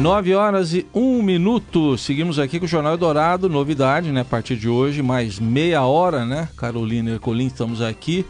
9 0.00 0.34
horas 0.34 0.72
e 0.72 0.86
1 0.94 1.22
minuto. 1.22 1.98
Seguimos 1.98 2.38
aqui 2.38 2.58
com 2.58 2.64
o 2.64 2.68
Jornal 2.68 2.96
Dourado, 2.96 3.50
novidade, 3.50 4.10
né? 4.10 4.22
A 4.22 4.24
partir 4.24 4.56
de 4.56 4.66
hoje, 4.66 5.02
mais 5.02 5.38
meia 5.38 5.84
hora, 5.84 6.24
né? 6.24 6.48
Carolina 6.56 7.10
Ercolim, 7.10 7.48
estamos 7.48 7.82
aqui. 7.82 8.24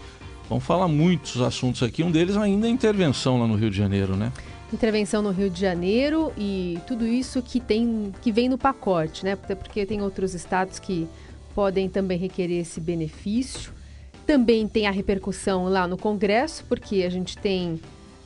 Vamos 0.49 0.65
falar 0.65 0.89
muitos 0.89 1.41
assuntos 1.41 1.85
aqui. 1.85 2.03
Um 2.03 2.11
deles 2.11 2.37
ainda 2.37 2.67
é 2.67 2.71
intervenção 2.71 3.39
lá 3.39 3.47
no 3.47 3.55
Rio 3.55 3.71
de 3.71 3.77
Janeiro, 3.77 4.17
né? 4.17 4.33
Intervenção 4.73 5.23
no 5.23 5.31
Rio 5.31 5.49
de 5.49 5.61
Janeiro 5.61 6.33
e 6.37 6.77
tudo 6.89 7.07
isso 7.07 7.41
que 7.41 7.61
tem 7.61 8.13
que 8.21 8.33
vem 8.33 8.49
no 8.49 8.59
pacote, 8.59 9.25
né? 9.25 9.37
Porque 9.37 9.87
tem 9.87 10.03
outros 10.03 10.35
estados 10.35 10.81
que 10.81 11.07
podem 11.55 11.89
também 11.89 12.19
requerer 12.19 12.63
esse 12.63 12.81
benefício. 12.81 13.71
Também 14.27 14.67
tem 14.67 14.89
a 14.89 14.91
repercussão 14.91 15.67
lá 15.67 15.87
no 15.87 15.97
Congresso, 15.97 16.65
porque 16.69 17.05
a 17.05 17.11
gente 17.11 17.39
tem 17.39 17.79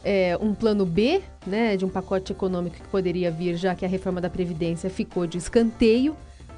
é, 0.04 0.36
um 0.40 0.54
plano 0.54 0.84
B, 0.84 1.22
né, 1.46 1.76
de 1.76 1.84
um 1.84 1.88
pacote 1.88 2.32
econômico 2.32 2.76
que 2.76 2.88
poderia 2.88 3.30
vir, 3.30 3.56
já 3.56 3.74
que 3.74 3.84
a 3.84 3.88
reforma 3.88 4.20
da 4.20 4.28
Previdência 4.28 4.90
ficou 4.90 5.26
de 5.26 5.38
escanteio, 5.38 6.14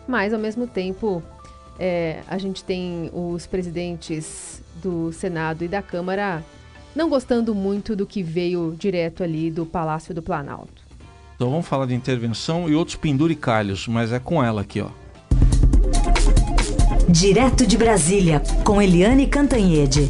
mas 0.08 0.32
ao 0.32 0.40
mesmo 0.40 0.66
tempo 0.66 1.22
é, 1.78 2.20
a 2.26 2.36
gente 2.38 2.64
tem 2.64 3.10
os 3.12 3.46
presidentes 3.46 4.62
do 4.82 5.12
Senado 5.12 5.64
e 5.64 5.68
da 5.68 5.80
Câmara 5.80 6.42
não 6.94 7.08
gostando 7.08 7.54
muito 7.54 7.94
do 7.94 8.06
que 8.06 8.22
veio 8.22 8.74
direto 8.76 9.22
ali 9.22 9.50
do 9.50 9.66
Palácio 9.66 10.14
do 10.14 10.22
Planalto. 10.22 10.84
Então 11.36 11.50
vamos 11.50 11.66
falar 11.66 11.86
de 11.86 11.94
intervenção 11.94 12.68
e 12.68 12.74
outros 12.74 12.96
penduricalhos, 12.96 13.86
mas 13.86 14.10
é 14.10 14.18
com 14.18 14.42
ela 14.42 14.62
aqui, 14.62 14.80
ó. 14.80 14.88
Direto 17.08 17.66
de 17.66 17.76
Brasília, 17.76 18.42
com 18.64 18.80
Eliane 18.80 19.26
Cantanhede. 19.26 20.08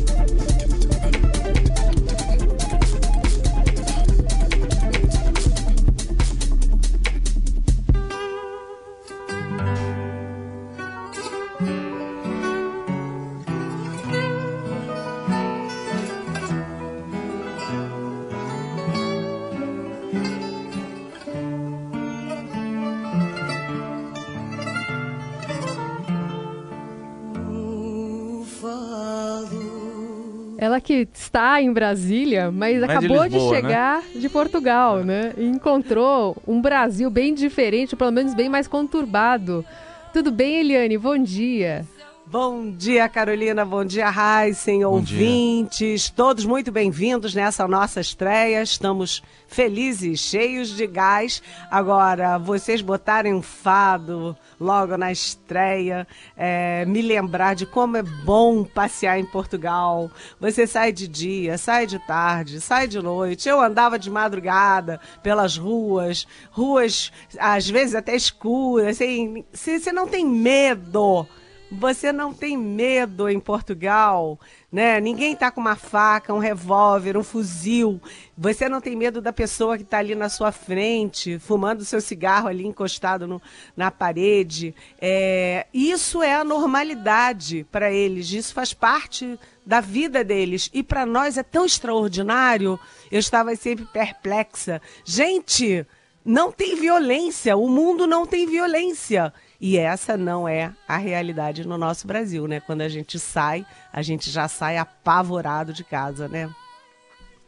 Que 31.05 31.19
está 31.19 31.61
em 31.61 31.73
Brasília, 31.73 32.51
mas 32.51 32.77
é 32.77 32.87
de 32.87 32.93
acabou 32.93 33.29
de, 33.29 33.35
Lisboa, 33.35 33.53
né? 33.53 33.61
chegar 33.61 34.03
de 34.15 34.29
Portugal, 34.29 35.05
né? 35.05 35.35
E 35.37 35.45
encontrou 35.45 36.37
um 36.47 36.61
Brasil 36.61 37.11
bem 37.11 37.35
diferente, 37.35 37.97
pelo 37.97 38.13
menos 38.13 38.33
bem 38.33 38.49
mais 38.49 38.69
conturbado. 38.69 39.65
Tudo 40.13 40.31
bem, 40.31 40.61
Eliane? 40.61 40.97
Bom 40.97 41.19
dia. 41.19 41.85
Bom 42.29 42.73
dia, 42.73 43.09
Carolina. 43.09 43.65
Bom 43.65 43.85
dia, 43.85 44.09
Heisen, 44.11 44.85
ouvintes. 44.85 46.11
Todos 46.11 46.45
muito 46.45 46.73
bem-vindos 46.73 47.37
nessa 47.37 47.69
nossa 47.69 48.01
estreia. 48.01 48.61
Estamos 48.61 49.23
felizes, 49.47 50.19
cheios 50.19 50.71
de 50.71 50.89
gás. 50.89 51.41
Agora, 51.71 52.37
vocês 52.37 52.83
botarem 52.83 53.33
um 53.33 53.41
fado 53.41 54.37
logo 54.59 54.97
na 54.97 55.13
estreia, 55.13 56.05
é, 56.37 56.85
me 56.85 57.01
lembrar 57.01 57.55
de 57.55 57.65
como 57.65 57.97
é 57.97 58.03
bom 58.03 58.65
passear 58.65 59.21
em 59.21 59.25
Portugal. 59.25 60.11
Você 60.41 60.67
sai 60.67 60.91
de 60.91 61.07
dia, 61.07 61.57
sai 61.57 61.87
de 61.87 62.01
tarde, 62.09 62.61
sai 62.61 62.89
de 62.89 63.01
noite. 63.01 63.49
Eu 63.49 63.61
andava 63.61 64.01
de 64.01 64.11
madrugada 64.11 65.01
pelas 65.23 65.57
ruas, 65.57 66.27
ruas 66.51 67.13
às 67.39 67.71
vezes 67.71 67.95
até 67.95 68.17
escuras. 68.17 68.97
Assim, 68.97 69.45
se 69.53 69.79
você 69.79 69.93
não 69.93 70.09
tem 70.09 70.27
medo 70.27 71.25
você 71.71 72.13
não 72.13 72.33
tem 72.33 72.57
medo 72.57 73.29
em 73.29 73.41
Portugal, 73.41 74.39
né? 74.71 75.01
Ninguém 75.01 75.35
tá 75.35 75.51
com 75.51 75.61
uma 75.61 75.75
faca, 75.75 76.33
um 76.33 76.39
revólver, 76.39 77.17
um 77.17 77.25
fuzil. 77.25 78.01
Você 78.37 78.69
não 78.69 78.81
tem 78.81 78.95
medo 78.95 79.21
da 79.21 79.33
pessoa 79.33 79.77
que 79.77 79.83
está 79.83 79.99
ali 79.99 80.15
na 80.15 80.29
sua 80.29 80.53
frente, 80.53 81.39
fumando 81.39 81.85
seu 81.85 82.01
cigarro 82.01 82.49
ali 82.49 82.65
encostado 82.65 83.27
no, 83.27 83.43
na 83.77 83.91
parede. 83.91 84.75
É, 85.01 85.67
isso 85.75 86.23
é 86.23 86.35
a 86.35 86.45
normalidade 86.45 87.67
para 87.71 87.91
eles. 87.91 88.31
Isso 88.31 88.55
faz 88.55 88.73
parte 88.73 89.39
da 89.65 89.81
vida 89.81 90.23
deles. 90.23 90.71
E 90.73 90.83
para 90.83 91.05
nós 91.05 91.37
é 91.37 91.43
tão 91.43 91.65
extraordinário. 91.65 92.79
Eu 93.11 93.19
estava 93.19 93.55
sempre 93.57 93.85
perplexa. 93.87 94.81
Gente, 95.05 95.85
não 96.25 96.53
tem 96.53 96.77
violência. 96.77 97.57
O 97.57 97.69
mundo 97.69 98.07
não 98.07 98.27
tem 98.27 98.47
violência. 98.47 99.33
E 99.61 99.79
essa 99.79 100.17
não 100.17 100.47
é 100.49 100.73
a 100.87 100.97
realidade 100.97 101.67
no 101.67 101.79
nosso 101.79 102.07
Brasil, 102.07 102.47
né? 102.47 102.61
Quando 102.61 102.83
a 102.83 102.89
gente 102.89 103.19
sai, 103.19 103.65
a 103.93 104.03
gente 104.03 104.31
já 104.31 104.49
sai 104.49 104.77
apavorado 104.79 105.73
de 105.73 105.83
casa, 105.85 106.29
né? 106.29 106.49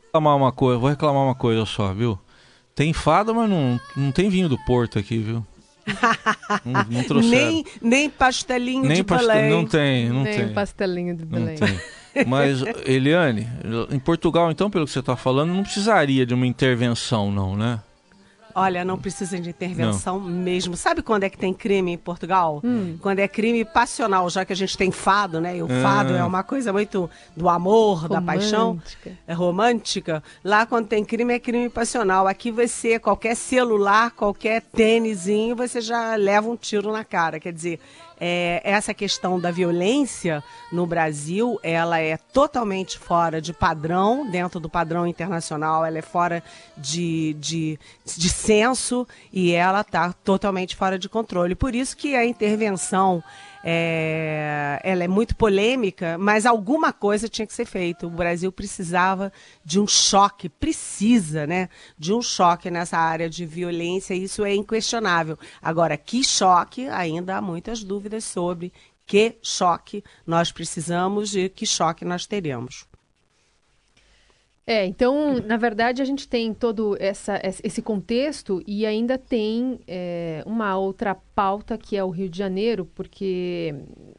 reclamar 0.06 0.36
uma 0.36 0.50
coisa, 0.50 0.78
vou 0.78 0.88
reclamar 0.88 1.22
uma 1.22 1.34
coisa 1.34 1.66
só, 1.66 1.92
viu? 1.92 2.18
Tem 2.74 2.92
fada, 2.94 3.34
mas 3.34 3.48
não, 3.50 3.78
não 3.94 4.10
tem 4.10 4.30
vinho 4.30 4.48
do 4.48 4.56
Porto 4.64 4.98
aqui, 4.98 5.18
viu? 5.18 5.46
não, 6.64 6.84
não 6.90 7.04
trouxeram. 7.04 7.46
nem, 7.52 7.64
nem 7.82 8.08
pastelinho 8.10 8.84
Nem 8.84 8.96
de 8.96 9.04
pastel- 9.04 9.28
Belém. 9.28 9.50
Não 9.50 9.66
tem, 9.66 10.08
não 10.08 10.22
Nem 10.22 10.34
tem. 10.36 10.46
um 10.46 10.54
pastelinho 10.54 11.14
de 11.14 11.24
Não 11.24 11.30
Belém. 11.30 11.56
tem. 11.56 12.24
Mas, 12.26 12.62
Eliane, 12.86 13.46
em 13.90 13.98
Portugal, 13.98 14.50
então, 14.50 14.70
pelo 14.70 14.86
que 14.86 14.90
você 14.92 15.00
está 15.00 15.14
falando, 15.14 15.52
não 15.52 15.62
precisaria 15.62 16.24
de 16.24 16.32
uma 16.34 16.46
intervenção, 16.46 17.30
não, 17.30 17.54
né? 17.54 17.80
Olha, 18.58 18.84
não 18.84 18.98
precisa 18.98 19.38
de 19.38 19.50
intervenção 19.50 20.18
mesmo. 20.20 20.76
Sabe 20.76 21.00
quando 21.02 21.22
é 21.24 21.30
que 21.30 21.38
tem 21.38 21.54
crime 21.54 21.92
em 21.92 21.98
Portugal? 21.98 22.62
Quando 23.00 23.20
é 23.20 23.28
crime 23.28 23.64
passional, 23.64 24.28
já 24.28 24.44
que 24.44 24.52
a 24.52 24.56
gente 24.56 24.76
tem 24.76 24.90
fado, 24.90 25.40
né? 25.40 25.56
E 25.58 25.62
o 25.62 25.66
Ah. 25.66 25.82
fado 25.82 26.12
é 26.14 26.24
uma 26.24 26.42
coisa 26.42 26.72
muito 26.72 27.08
do 27.36 27.48
amor, 27.48 28.08
da 28.08 28.20
paixão. 28.20 28.68
Romântica. 28.70 29.12
É 29.26 29.32
romântica. 29.32 30.22
Lá 30.44 30.66
quando 30.66 30.86
tem 30.88 31.04
crime 31.04 31.34
é 31.34 31.38
crime 31.38 31.68
passional. 31.68 32.26
Aqui 32.26 32.50
você, 32.50 32.98
qualquer 32.98 33.34
celular, 33.36 34.10
qualquer 34.10 34.60
tênisinho, 34.62 35.54
você 35.54 35.80
já 35.80 36.14
leva 36.16 36.48
um 36.48 36.56
tiro 36.56 36.90
na 36.92 37.04
cara. 37.04 37.38
Quer 37.38 37.52
dizer, 37.52 37.78
é, 38.20 38.60
essa 38.64 38.92
questão 38.92 39.38
da 39.38 39.50
violência 39.50 40.42
no 40.72 40.86
Brasil, 40.86 41.58
ela 41.62 42.00
é 42.00 42.16
totalmente 42.16 42.98
fora 42.98 43.40
de 43.40 43.52
padrão, 43.52 44.28
dentro 44.28 44.58
do 44.58 44.68
padrão 44.68 45.06
internacional, 45.06 45.84
ela 45.84 45.98
é 45.98 46.02
fora 46.02 46.42
de, 46.76 47.34
de, 47.34 47.78
de 48.04 48.28
senso 48.28 49.06
e 49.32 49.52
ela 49.52 49.82
está 49.82 50.12
totalmente 50.12 50.74
fora 50.74 50.98
de 50.98 51.08
controle. 51.08 51.54
Por 51.54 51.74
isso 51.74 51.96
que 51.96 52.14
a 52.14 52.24
intervenção 52.24 53.22
é, 53.62 54.80
ela 54.82 55.04
é 55.04 55.08
muito 55.08 55.34
polêmica, 55.36 56.16
mas 56.18 56.46
alguma 56.46 56.92
coisa 56.92 57.28
tinha 57.28 57.46
que 57.46 57.52
ser 57.52 57.64
feita. 57.64 58.06
O 58.06 58.10
Brasil 58.10 58.52
precisava 58.52 59.32
de 59.64 59.80
um 59.80 59.86
choque, 59.86 60.48
precisa, 60.48 61.46
né? 61.46 61.68
De 61.98 62.12
um 62.12 62.22
choque 62.22 62.70
nessa 62.70 62.98
área 62.98 63.28
de 63.28 63.44
violência, 63.44 64.14
isso 64.14 64.44
é 64.44 64.54
inquestionável. 64.54 65.38
Agora, 65.60 65.96
que 65.96 66.22
choque, 66.22 66.88
ainda 66.88 67.36
há 67.36 67.42
muitas 67.42 67.82
dúvidas 67.82 68.24
sobre 68.24 68.72
que 69.06 69.38
choque 69.42 70.04
nós 70.26 70.52
precisamos 70.52 71.34
e 71.34 71.48
que 71.48 71.64
choque 71.66 72.04
nós 72.04 72.26
teremos. 72.26 72.86
É, 74.70 74.84
então, 74.84 75.40
na 75.46 75.56
verdade, 75.56 76.02
a 76.02 76.04
gente 76.04 76.28
tem 76.28 76.52
todo 76.52 76.94
essa, 77.00 77.40
esse 77.42 77.80
contexto 77.80 78.62
e 78.66 78.84
ainda 78.84 79.16
tem 79.16 79.80
é, 79.88 80.42
uma 80.44 80.76
outra 80.76 81.14
pauta 81.14 81.78
que 81.78 81.96
é 81.96 82.04
o 82.04 82.10
Rio 82.10 82.28
de 82.28 82.36
Janeiro, 82.36 82.84
porque 82.94 83.74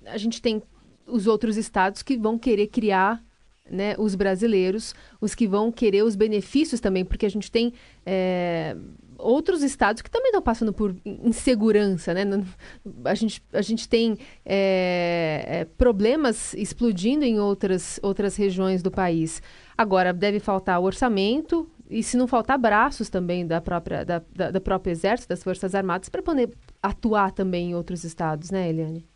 a 0.08 0.18
gente 0.18 0.42
tem 0.42 0.60
os 1.06 1.28
outros 1.28 1.56
estados 1.56 2.02
que 2.02 2.18
vão 2.18 2.36
querer 2.36 2.66
criar 2.66 3.24
né, 3.70 3.94
os 4.00 4.16
brasileiros, 4.16 4.96
os 5.22 5.36
que 5.36 5.48
vão 5.48 5.72
querer 5.72 6.04
os 6.04 6.16
benefícios 6.16 6.80
também, 6.80 7.06
porque 7.06 7.28
a 7.28 7.30
gente 7.30 7.52
tem 7.52 7.72
é, 8.04 8.76
outros 9.20 9.62
estados 9.62 10.02
que 10.02 10.10
também 10.10 10.30
estão 10.30 10.42
passando 10.42 10.74
por 10.74 10.96
insegurança, 11.06 12.14
né? 12.14 12.24
A 13.06 13.14
gente, 13.14 13.44
a 13.54 13.62
gente 13.62 13.88
tem 13.88 14.18
é, 14.46 15.46
é, 15.48 15.66
problemas 15.78 16.54
explodindo 16.56 17.24
em 17.24 17.40
outras, 17.40 18.00
outras 18.02 18.36
regiões 18.36 18.82
do 18.82 18.90
país. 18.90 19.42
Agora, 19.80 20.12
deve 20.12 20.42
faltar 20.42 20.78
orçamento 20.82 21.66
e, 21.90 22.04
se 22.04 22.18
não 22.18 22.28
faltar, 22.28 22.60
braços 22.60 23.08
também 23.10 23.48
da 23.48 23.62
própria, 23.62 24.04
da, 24.04 24.22
da, 24.36 24.52
da 24.52 24.60
própria 24.60 24.92
Exército, 24.92 25.30
das 25.30 25.42
Forças 25.42 25.74
Armadas, 25.74 26.10
para 26.10 26.22
poder 26.22 26.54
atuar 26.84 27.32
também 27.32 27.70
em 27.70 27.76
outros 27.76 28.04
estados, 28.04 28.52
né, 28.52 28.68
Eliane? 28.68 29.08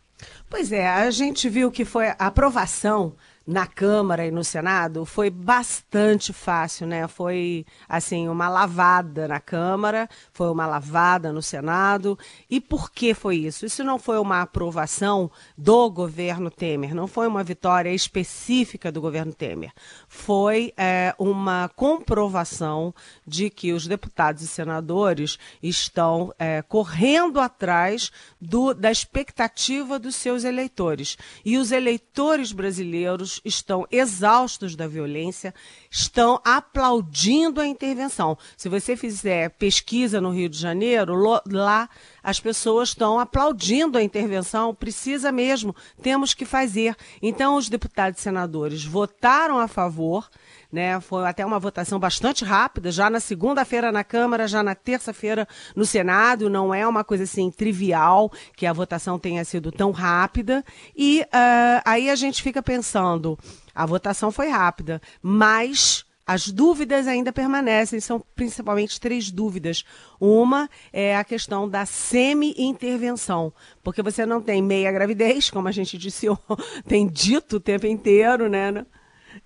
Pois 0.48 0.72
é, 0.72 0.88
a 0.88 1.10
gente 1.10 1.50
viu 1.50 1.70
que 1.70 1.84
foi 1.84 2.08
a 2.08 2.16
aprovação 2.18 3.14
na 3.46 3.66
Câmara 3.66 4.26
e 4.26 4.30
no 4.30 4.42
Senado 4.42 5.04
foi 5.04 5.28
bastante 5.28 6.32
fácil, 6.32 6.86
né? 6.86 7.06
Foi 7.06 7.66
assim 7.88 8.28
uma 8.28 8.48
lavada 8.48 9.28
na 9.28 9.38
Câmara, 9.38 10.08
foi 10.32 10.50
uma 10.50 10.66
lavada 10.66 11.32
no 11.32 11.42
Senado. 11.42 12.18
E 12.48 12.60
por 12.60 12.90
que 12.90 13.12
foi 13.12 13.36
isso? 13.36 13.66
Isso 13.66 13.84
não 13.84 13.98
foi 13.98 14.18
uma 14.18 14.40
aprovação 14.40 15.30
do 15.56 15.90
governo 15.90 16.50
Temer, 16.50 16.94
não 16.94 17.06
foi 17.06 17.26
uma 17.26 17.44
vitória 17.44 17.92
específica 17.92 18.90
do 18.90 19.00
governo 19.00 19.32
Temer. 19.32 19.72
Foi 20.08 20.72
é, 20.76 21.14
uma 21.18 21.70
comprovação 21.76 22.94
de 23.26 23.50
que 23.50 23.72
os 23.72 23.86
deputados 23.86 24.42
e 24.42 24.48
senadores 24.48 25.38
estão 25.62 26.32
é, 26.38 26.62
correndo 26.62 27.40
atrás 27.40 28.10
do, 28.40 28.72
da 28.72 28.90
expectativa 28.90 29.98
dos 29.98 30.16
seus 30.16 30.44
eleitores. 30.44 31.18
E 31.44 31.58
os 31.58 31.72
eleitores 31.72 32.52
brasileiros 32.52 33.33
estão 33.44 33.86
exaustos 33.90 34.76
da 34.76 34.86
violência, 34.86 35.54
estão 35.90 36.40
aplaudindo 36.44 37.60
a 37.60 37.66
intervenção. 37.66 38.36
Se 38.56 38.68
você 38.68 38.96
fizer 38.96 39.50
pesquisa 39.50 40.20
no 40.20 40.30
Rio 40.30 40.48
de 40.48 40.58
Janeiro, 40.58 41.14
lá 41.50 41.88
as 42.22 42.40
pessoas 42.40 42.90
estão 42.90 43.18
aplaudindo 43.18 43.98
a 43.98 44.02
intervenção, 44.02 44.74
precisa 44.74 45.30
mesmo, 45.30 45.74
temos 46.02 46.34
que 46.34 46.44
fazer. 46.44 46.96
Então, 47.22 47.56
os 47.56 47.68
deputados 47.68 48.18
e 48.18 48.22
senadores 48.22 48.84
votaram 48.84 49.58
a 49.58 49.68
favor 49.68 50.28
né? 50.74 51.00
Foi 51.00 51.24
até 51.24 51.46
uma 51.46 51.60
votação 51.60 52.00
bastante 52.00 52.44
rápida, 52.44 52.90
já 52.90 53.08
na 53.08 53.20
segunda-feira 53.20 53.92
na 53.92 54.02
Câmara, 54.02 54.48
já 54.48 54.60
na 54.60 54.74
terça-feira 54.74 55.46
no 55.74 55.86
Senado. 55.86 56.50
Não 56.50 56.74
é 56.74 56.86
uma 56.86 57.04
coisa 57.04 57.22
assim 57.22 57.48
trivial 57.50 58.30
que 58.56 58.66
a 58.66 58.72
votação 58.72 59.16
tenha 59.16 59.44
sido 59.44 59.70
tão 59.70 59.92
rápida. 59.92 60.64
E 60.96 61.22
uh, 61.22 61.80
aí 61.84 62.10
a 62.10 62.16
gente 62.16 62.42
fica 62.42 62.60
pensando, 62.60 63.38
a 63.72 63.86
votação 63.86 64.32
foi 64.32 64.48
rápida, 64.48 65.00
mas 65.22 66.04
as 66.26 66.50
dúvidas 66.50 67.06
ainda 67.06 67.32
permanecem, 67.32 68.00
são 68.00 68.24
principalmente 68.34 68.98
três 68.98 69.30
dúvidas. 69.30 69.84
Uma 70.18 70.68
é 70.92 71.16
a 71.16 71.22
questão 71.22 71.68
da 71.68 71.86
semi-intervenção, 71.86 73.52
porque 73.82 74.02
você 74.02 74.26
não 74.26 74.40
tem 74.40 74.60
meia 74.60 74.90
gravidez, 74.90 75.50
como 75.50 75.68
a 75.68 75.72
gente 75.72 75.96
disse, 75.96 76.26
tem 76.88 77.06
dito 77.06 77.56
o 77.56 77.60
tempo 77.60 77.86
inteiro, 77.86 78.48
né? 78.48 78.84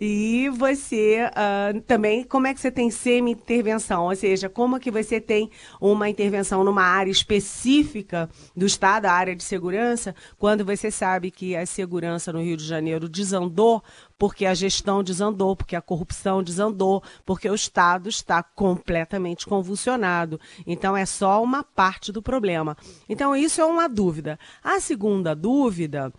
E 0.00 0.48
você 0.50 1.24
uh, 1.26 1.80
também, 1.82 2.22
como 2.22 2.46
é 2.46 2.54
que 2.54 2.60
você 2.60 2.70
tem 2.70 2.88
semi-intervenção? 2.90 4.04
Ou 4.04 4.14
seja, 4.14 4.48
como 4.48 4.78
que 4.78 4.90
você 4.90 5.20
tem 5.20 5.50
uma 5.80 6.08
intervenção 6.08 6.62
numa 6.62 6.82
área 6.82 7.10
específica 7.10 8.30
do 8.56 8.64
Estado, 8.64 9.06
a 9.06 9.12
área 9.12 9.34
de 9.34 9.42
segurança, 9.42 10.14
quando 10.38 10.64
você 10.64 10.90
sabe 10.90 11.32
que 11.32 11.56
a 11.56 11.66
segurança 11.66 12.32
no 12.32 12.40
Rio 12.40 12.56
de 12.56 12.64
Janeiro 12.64 13.08
desandou 13.08 13.82
porque 14.18 14.44
a 14.44 14.54
gestão 14.54 15.02
desandou, 15.02 15.54
porque 15.54 15.76
a 15.76 15.80
corrupção 15.80 16.42
desandou, 16.42 17.02
porque 17.24 17.48
o 17.48 17.54
Estado 17.54 18.08
está 18.08 18.42
completamente 18.42 19.46
convulsionado. 19.46 20.40
Então, 20.66 20.96
é 20.96 21.06
só 21.06 21.42
uma 21.42 21.62
parte 21.62 22.10
do 22.10 22.20
problema. 22.20 22.76
Então, 23.08 23.34
isso 23.36 23.60
é 23.60 23.64
uma 23.64 23.88
dúvida. 23.88 24.38
A 24.62 24.80
segunda 24.80 25.36
dúvida 25.36 26.12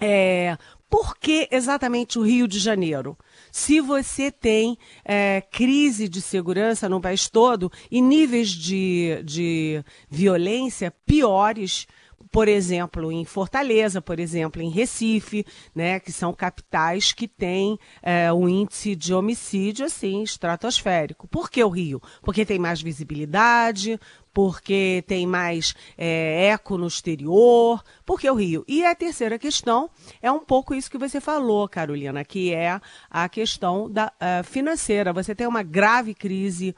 é 0.00 0.56
por 0.90 1.16
que 1.18 1.48
exatamente 1.50 2.18
o 2.18 2.22
Rio 2.22 2.48
de 2.48 2.58
Janeiro? 2.58 3.16
Se 3.52 3.80
você 3.80 4.30
tem 4.30 4.78
é, 5.04 5.42
crise 5.50 6.08
de 6.08 6.20
segurança 6.20 6.88
no 6.88 7.00
país 7.00 7.28
todo 7.28 7.70
e 7.90 8.00
níveis 8.00 8.50
de, 8.50 9.22
de 9.24 9.84
violência 10.08 10.92
piores, 11.04 11.86
por 12.30 12.48
exemplo, 12.48 13.10
em 13.10 13.24
Fortaleza, 13.24 14.00
por 14.00 14.18
exemplo, 14.20 14.62
em 14.62 14.70
Recife, 14.70 15.44
né, 15.74 15.98
que 16.00 16.12
são 16.12 16.32
capitais 16.32 17.12
que 17.12 17.26
têm 17.26 17.78
é, 18.02 18.32
um 18.32 18.48
índice 18.48 18.94
de 18.94 19.14
homicídio 19.14 19.86
assim 19.86 20.22
estratosférico. 20.22 21.26
Por 21.28 21.50
que 21.50 21.62
o 21.62 21.68
Rio? 21.68 22.02
Porque 22.22 22.44
tem 22.44 22.58
mais 22.58 22.80
visibilidade, 22.82 23.98
porque 24.32 25.02
tem 25.06 25.26
mais 25.26 25.74
é, 25.96 26.46
eco 26.46 26.78
no 26.78 26.86
exterior, 26.86 27.82
porque 28.06 28.30
o 28.30 28.34
Rio. 28.34 28.64
E 28.68 28.84
a 28.84 28.94
terceira 28.94 29.38
questão 29.38 29.90
é 30.22 30.30
um 30.30 30.38
pouco 30.38 30.74
isso 30.74 30.90
que 30.90 30.98
você 30.98 31.20
falou, 31.20 31.68
Carolina, 31.68 32.24
que 32.24 32.54
é 32.54 32.80
a 33.10 33.28
questão 33.28 33.90
da 33.90 34.06
uh, 34.06 34.44
financeira. 34.44 35.12
Você 35.12 35.34
tem 35.34 35.46
uma 35.46 35.62
grave 35.62 36.14
crise 36.14 36.74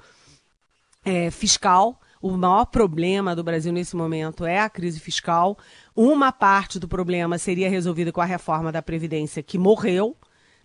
é, 1.05 1.31
fiscal. 1.31 2.01
O 2.21 2.37
maior 2.37 2.67
problema 2.67 3.35
do 3.35 3.43
Brasil 3.43 3.73
nesse 3.73 3.97
momento 3.97 4.45
é 4.45 4.59
a 4.59 4.69
crise 4.69 5.01
fiscal. 5.01 5.57
Uma 5.97 6.31
parte 6.31 6.79
do 6.79 6.87
problema 6.87 7.39
seria 7.39 7.71
resolvida 7.71 8.13
com 8.13 8.21
a 8.21 8.27
reforma 8.27 8.71
da 8.71 8.83
Previdência, 8.83 9.43
que 9.43 9.57
morreu. 9.57 10.15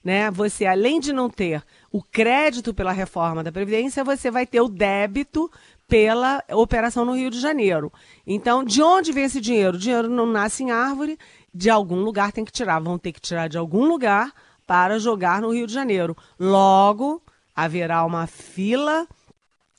Né? 0.04 0.30
Você, 0.32 0.66
além 0.66 1.00
de 1.00 1.14
não 1.14 1.30
ter 1.30 1.64
o 1.92 2.04
crédito 2.04 2.74
pela 2.74 2.92
reforma 2.92 3.44
da 3.44 3.52
Previdência, 3.52 4.04
você 4.04 4.30
vai 4.30 4.46
ter 4.46 4.60
o 4.60 4.68
débito 4.68 5.50
pela 5.88 6.44
operação 6.52 7.06
no 7.06 7.16
Rio 7.16 7.30
de 7.30 7.40
Janeiro. 7.40 7.92
Então, 8.28 8.64
de 8.64 8.84
onde 8.84 9.12
vem 9.12 9.24
esse 9.24 9.40
dinheiro? 9.40 9.78
O 9.78 9.80
dinheiro 9.80 10.10
não 10.10 10.26
nasce 10.26 10.64
em 10.64 10.72
árvore, 10.72 11.18
de 11.54 11.70
algum 11.70 12.02
lugar 12.02 12.32
tem 12.32 12.44
que 12.44 12.52
tirar. 12.52 12.80
Vão 12.80 12.98
ter 12.98 13.14
que 13.14 13.22
tirar 13.22 13.48
de 13.48 13.58
algum 13.58 13.86
lugar 13.86 14.34
para 14.68 15.00
jogar 15.00 15.42
no 15.42 15.54
Rio 15.54 15.68
de 15.68 15.74
Janeiro. 15.74 16.18
Logo, 16.40 17.22
haverá 17.56 18.04
uma 18.04 18.28
fila 18.28 19.08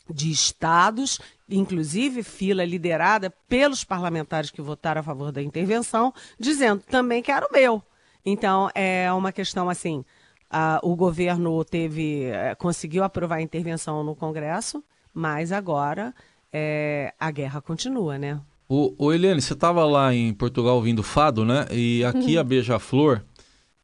de 0.09 0.31
estados, 0.31 1.21
inclusive 1.49 2.23
fila 2.23 2.65
liderada 2.65 3.33
pelos 3.49 3.85
parlamentares 3.85 4.51
que 4.51 4.61
votaram 4.61 5.01
a 5.01 5.05
favor 5.05 5.31
da 5.31 5.43
intervenção, 5.43 6.13
dizendo 6.39 6.83
também 6.89 7.23
quero 7.23 7.47
o 7.47 7.53
meu. 7.53 7.83
Então, 8.25 8.69
é 8.75 9.13
uma 9.13 9.31
questão 9.31 9.69
assim. 9.69 10.05
Uh, 10.47 10.79
o 10.83 10.97
governo 10.97 11.65
teve 11.65 12.27
uh, 12.31 12.57
conseguiu 12.57 13.03
aprovar 13.05 13.37
a 13.37 13.43
intervenção 13.43 14.03
no 14.03 14.15
Congresso, 14.15 14.83
mas 15.13 15.51
agora 15.53 16.15
é, 16.53 17.13
a 17.19 17.31
guerra 17.31 17.61
continua, 17.61 18.19
né? 18.19 18.41
O, 18.69 18.95
o 18.99 19.13
Eliane, 19.13 19.41
você 19.41 19.53
estava 19.53 19.85
lá 19.85 20.13
em 20.13 20.33
Portugal 20.33 20.77
ouvindo 20.77 21.03
fado, 21.03 21.45
né? 21.45 21.67
E 21.71 22.05
aqui 22.05 22.37
a 22.37 22.43
Beija-Flor, 22.43 23.23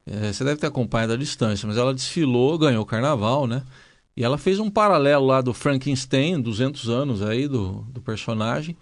é, 0.07 0.33
você 0.33 0.43
deve 0.43 0.61
ter 0.61 0.67
acompanhado 0.67 1.13
a 1.13 1.17
distância, 1.17 1.67
mas 1.67 1.77
ela 1.77 1.95
desfilou, 1.95 2.59
ganhou 2.59 2.83
o 2.83 2.87
carnaval, 2.87 3.47
né? 3.47 3.63
E 4.17 4.23
ela 4.23 4.37
fez 4.37 4.59
um 4.59 4.71
paralelo 4.71 5.27
lá 5.27 5.41
do 5.41 5.55
Frankenstein, 5.55 6.41
200 6.41 6.89
anos 6.89 7.23
aí 7.23 7.49
do, 7.49 7.87
do 7.89 8.01
personagem, 8.01 8.77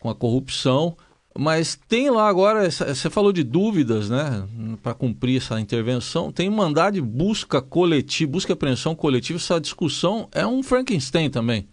com 0.00 0.08
a 0.08 0.14
corrupção. 0.14 0.96
Mas 1.38 1.78
tem 1.88 2.10
lá 2.10 2.28
agora, 2.28 2.70
você 2.70 3.08
falou 3.08 3.32
de 3.32 3.42
dúvidas, 3.42 4.10
né? 4.10 4.46
Para 4.82 4.94
cumprir 4.94 5.38
essa 5.38 5.58
intervenção. 5.60 6.30
Tem 6.30 6.50
mandado 6.50 6.94
de 6.94 7.00
busca 7.00 7.60
coletiva, 7.62 8.32
busca 8.32 8.52
e 8.52 8.54
apreensão 8.54 8.94
coletiva. 8.94 9.38
Essa 9.38 9.60
discussão 9.60 10.28
é 10.32 10.46
um 10.46 10.62
Frankenstein 10.62 11.30
também. 11.30 11.68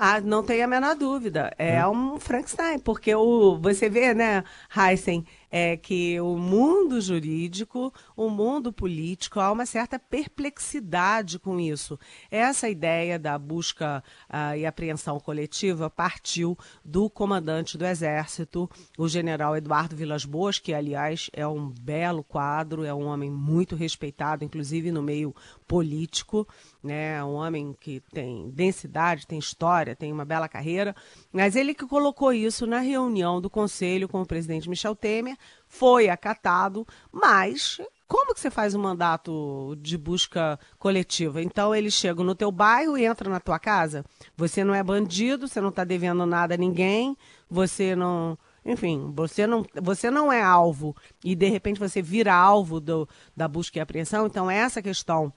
Ah, 0.00 0.20
não 0.20 0.44
tem 0.44 0.62
a 0.62 0.68
menor 0.68 0.94
dúvida. 0.94 1.52
É, 1.58 1.76
é. 1.76 1.88
um 1.88 2.20
Frankenstein, 2.20 2.78
porque 2.78 3.12
o, 3.12 3.58
você 3.58 3.88
vê, 3.90 4.14
né, 4.14 4.44
Heisen, 4.76 5.26
é 5.50 5.76
que 5.76 6.20
o 6.20 6.36
mundo 6.36 7.00
jurídico, 7.00 7.92
o 8.16 8.28
mundo 8.28 8.72
político, 8.72 9.40
há 9.40 9.50
uma 9.50 9.66
certa 9.66 9.98
perplexidade 9.98 11.38
com 11.38 11.58
isso. 11.58 11.98
Essa 12.30 12.68
ideia 12.68 13.18
da 13.18 13.38
busca 13.38 14.02
uh, 14.28 14.56
e 14.56 14.66
apreensão 14.66 15.18
coletiva 15.18 15.88
partiu 15.88 16.56
do 16.84 17.08
comandante 17.08 17.78
do 17.78 17.86
Exército, 17.86 18.68
o 18.96 19.08
general 19.08 19.56
Eduardo 19.56 19.96
Vilas 19.96 20.24
Boas, 20.24 20.58
que, 20.58 20.74
aliás, 20.74 21.30
é 21.32 21.46
um 21.46 21.68
belo 21.68 22.22
quadro, 22.22 22.84
é 22.84 22.92
um 22.92 23.06
homem 23.06 23.30
muito 23.30 23.74
respeitado, 23.74 24.44
inclusive 24.44 24.92
no 24.92 25.02
meio 25.02 25.34
político, 25.66 26.46
né? 26.82 27.22
um 27.24 27.34
homem 27.34 27.74
que 27.78 28.02
tem 28.12 28.50
densidade, 28.50 29.26
tem 29.26 29.38
história, 29.38 29.96
tem 29.96 30.12
uma 30.12 30.24
bela 30.24 30.48
carreira, 30.48 30.94
mas 31.32 31.56
ele 31.56 31.74
que 31.74 31.86
colocou 31.86 32.32
isso 32.32 32.66
na 32.66 32.80
reunião 32.80 33.40
do 33.40 33.48
Conselho 33.48 34.08
com 34.08 34.20
o 34.20 34.26
presidente 34.26 34.68
Michel 34.68 34.94
Temer, 34.94 35.37
foi 35.66 36.08
acatado, 36.08 36.86
mas 37.12 37.80
como 38.08 38.32
que 38.32 38.40
você 38.40 38.50
faz 38.50 38.74
um 38.74 38.80
mandato 38.80 39.76
de 39.80 39.98
busca 39.98 40.58
coletiva? 40.78 41.42
Então 41.42 41.74
eles 41.74 41.92
chegam 41.92 42.24
no 42.24 42.34
teu 42.34 42.50
bairro 42.50 42.96
e 42.96 43.06
entram 43.06 43.30
na 43.30 43.38
tua 43.38 43.58
casa. 43.58 44.02
Você 44.34 44.64
não 44.64 44.74
é 44.74 44.82
bandido, 44.82 45.46
você 45.46 45.60
não 45.60 45.68
está 45.68 45.84
devendo 45.84 46.24
nada 46.24 46.54
a 46.54 46.56
ninguém, 46.56 47.14
você 47.50 47.94
não, 47.94 48.38
enfim, 48.64 49.12
você 49.14 49.46
não, 49.46 49.62
você 49.74 50.10
não 50.10 50.32
é 50.32 50.42
alvo 50.42 50.96
e 51.22 51.34
de 51.34 51.50
repente 51.50 51.78
você 51.78 52.00
vira 52.00 52.32
alvo 52.34 52.80
do, 52.80 53.06
da 53.36 53.46
busca 53.46 53.78
e 53.78 53.80
apreensão. 53.82 54.26
Então 54.26 54.50
essa 54.50 54.80
questão 54.80 55.30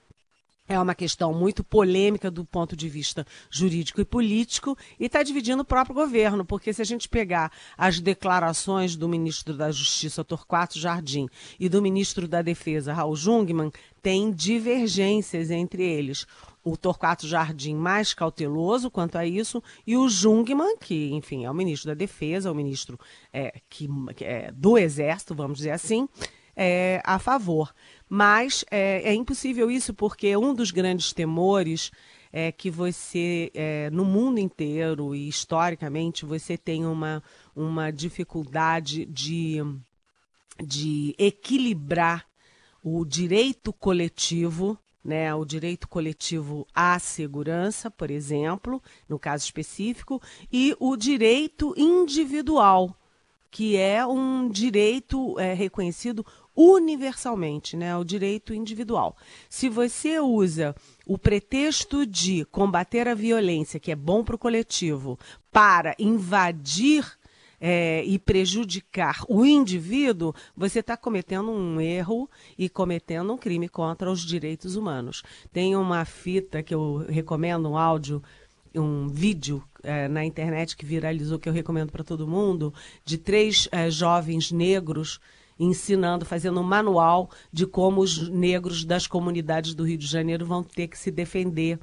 é 0.72 0.80
uma 0.80 0.94
questão 0.94 1.32
muito 1.32 1.62
polêmica 1.62 2.30
do 2.30 2.44
ponto 2.44 2.74
de 2.74 2.88
vista 2.88 3.26
jurídico 3.50 4.00
e 4.00 4.04
político 4.04 4.76
e 4.98 5.06
está 5.06 5.22
dividindo 5.22 5.62
o 5.62 5.64
próprio 5.64 5.94
governo, 5.94 6.44
porque 6.44 6.72
se 6.72 6.82
a 6.82 6.84
gente 6.84 7.08
pegar 7.08 7.52
as 7.76 8.00
declarações 8.00 8.96
do 8.96 9.08
ministro 9.08 9.54
da 9.54 9.70
Justiça, 9.70 10.24
Torquato 10.24 10.78
Jardim, 10.78 11.28
e 11.58 11.68
do 11.68 11.82
ministro 11.82 12.26
da 12.26 12.42
Defesa, 12.42 12.92
Raul 12.92 13.16
Jungmann, 13.16 13.70
tem 14.02 14.32
divergências 14.32 15.50
entre 15.50 15.82
eles. 15.82 16.26
O 16.64 16.76
Torquato 16.76 17.26
Jardim 17.26 17.74
mais 17.74 18.14
cauteloso 18.14 18.90
quanto 18.90 19.16
a 19.16 19.26
isso, 19.26 19.62
e 19.86 19.96
o 19.96 20.08
Jungmann, 20.08 20.76
que, 20.78 21.12
enfim, 21.12 21.44
é 21.44 21.50
o 21.50 21.54
ministro 21.54 21.88
da 21.88 21.94
Defesa, 21.94 22.50
o 22.50 22.54
ministro 22.54 22.98
é, 23.32 23.60
que, 23.68 23.88
é, 24.20 24.50
do 24.52 24.78
Exército, 24.78 25.34
vamos 25.34 25.58
dizer 25.58 25.70
assim, 25.70 26.08
é, 26.56 27.00
a 27.04 27.18
favor. 27.18 27.72
Mas 28.14 28.62
é, 28.70 29.08
é 29.08 29.14
impossível 29.14 29.70
isso 29.70 29.94
porque 29.94 30.36
um 30.36 30.52
dos 30.52 30.70
grandes 30.70 31.14
temores 31.14 31.90
é 32.30 32.52
que 32.52 32.70
você, 32.70 33.50
é, 33.54 33.88
no 33.88 34.04
mundo 34.04 34.38
inteiro 34.38 35.14
e 35.14 35.26
historicamente, 35.26 36.26
você 36.26 36.58
tem 36.58 36.84
uma, 36.84 37.22
uma 37.56 37.90
dificuldade 37.90 39.06
de, 39.06 39.64
de 40.62 41.14
equilibrar 41.16 42.26
o 42.84 43.02
direito 43.06 43.72
coletivo 43.72 44.78
né, 45.02 45.34
o 45.34 45.44
direito 45.46 45.88
coletivo 45.88 46.66
à 46.74 46.98
segurança, 46.98 47.90
por 47.90 48.10
exemplo, 48.10 48.80
no 49.08 49.18
caso 49.18 49.44
específico, 49.44 50.20
e 50.52 50.76
o 50.78 50.96
direito 50.96 51.74
individual, 51.78 52.94
que 53.50 53.76
é 53.76 54.06
um 54.06 54.48
direito 54.48 55.38
é, 55.40 55.54
reconhecido 55.54 56.24
universalmente, 56.56 57.76
né, 57.76 57.96
o 57.96 58.04
direito 58.04 58.54
individual. 58.54 59.16
Se 59.48 59.68
você 59.68 60.20
usa 60.20 60.74
o 61.06 61.16
pretexto 61.16 62.06
de 62.06 62.44
combater 62.46 63.08
a 63.08 63.14
violência, 63.14 63.80
que 63.80 63.90
é 63.90 63.96
bom 63.96 64.22
para 64.22 64.36
o 64.36 64.38
coletivo, 64.38 65.18
para 65.50 65.94
invadir 65.98 67.04
é, 67.64 68.04
e 68.04 68.18
prejudicar 68.18 69.24
o 69.28 69.46
indivíduo, 69.46 70.34
você 70.56 70.80
está 70.80 70.96
cometendo 70.96 71.50
um 71.50 71.80
erro 71.80 72.28
e 72.58 72.68
cometendo 72.68 73.32
um 73.32 73.38
crime 73.38 73.68
contra 73.68 74.10
os 74.10 74.20
direitos 74.20 74.74
humanos. 74.74 75.22
Tem 75.52 75.76
uma 75.76 76.04
fita 76.04 76.60
que 76.60 76.74
eu 76.74 77.06
recomendo, 77.08 77.68
um 77.68 77.76
áudio, 77.78 78.20
um 78.74 79.06
vídeo 79.06 79.62
é, 79.82 80.08
na 80.08 80.24
internet 80.24 80.76
que 80.76 80.84
viralizou, 80.84 81.38
que 81.38 81.48
eu 81.48 81.52
recomendo 81.52 81.92
para 81.92 82.02
todo 82.02 82.26
mundo, 82.26 82.74
de 83.04 83.16
três 83.16 83.68
é, 83.70 83.88
jovens 83.88 84.50
negros 84.50 85.20
ensinando, 85.64 86.24
fazendo 86.24 86.60
um 86.60 86.64
manual 86.64 87.30
de 87.52 87.66
como 87.66 88.00
os 88.00 88.28
negros 88.28 88.84
das 88.84 89.06
comunidades 89.06 89.74
do 89.74 89.84
Rio 89.84 89.98
de 89.98 90.06
Janeiro 90.06 90.44
vão 90.44 90.62
ter 90.62 90.88
que 90.88 90.98
se 90.98 91.10
defender 91.10 91.78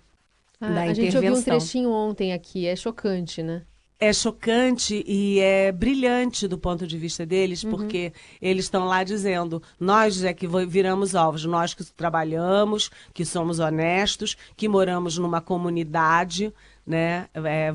ah, 0.59 0.69
da 0.69 0.81
a 0.81 0.88
intervenção. 0.88 1.03
gente 1.03 1.15
ouviu 1.15 1.33
um 1.36 1.43
trechinho 1.43 1.91
ontem 1.91 2.33
aqui, 2.33 2.65
é 2.65 2.75
chocante, 2.75 3.41
né? 3.41 3.63
é 4.00 4.13
chocante 4.13 5.03
e 5.05 5.39
é 5.39 5.71
brilhante 5.71 6.48
do 6.48 6.57
ponto 6.57 6.88
de 6.88 6.98
vista 6.98 7.25
deles, 7.25 7.63
uhum. 7.63 7.71
porque 7.71 8.13
eles 8.41 8.65
estão 8.65 8.86
lá 8.86 9.03
dizendo: 9.03 9.62
nós 9.77 10.24
é 10.24 10.33
que 10.33 10.48
viramos 10.67 11.15
alvos, 11.15 11.43
nós 11.43 11.74
que 11.74 11.83
trabalhamos, 11.83 12.89
que 13.13 13.25
somos 13.25 13.59
honestos, 13.59 14.38
que 14.55 14.69
moramos 14.69 15.17
numa 15.17 15.41
comunidade, 15.41 16.53
né? 16.88 17.27
É, 17.33 17.74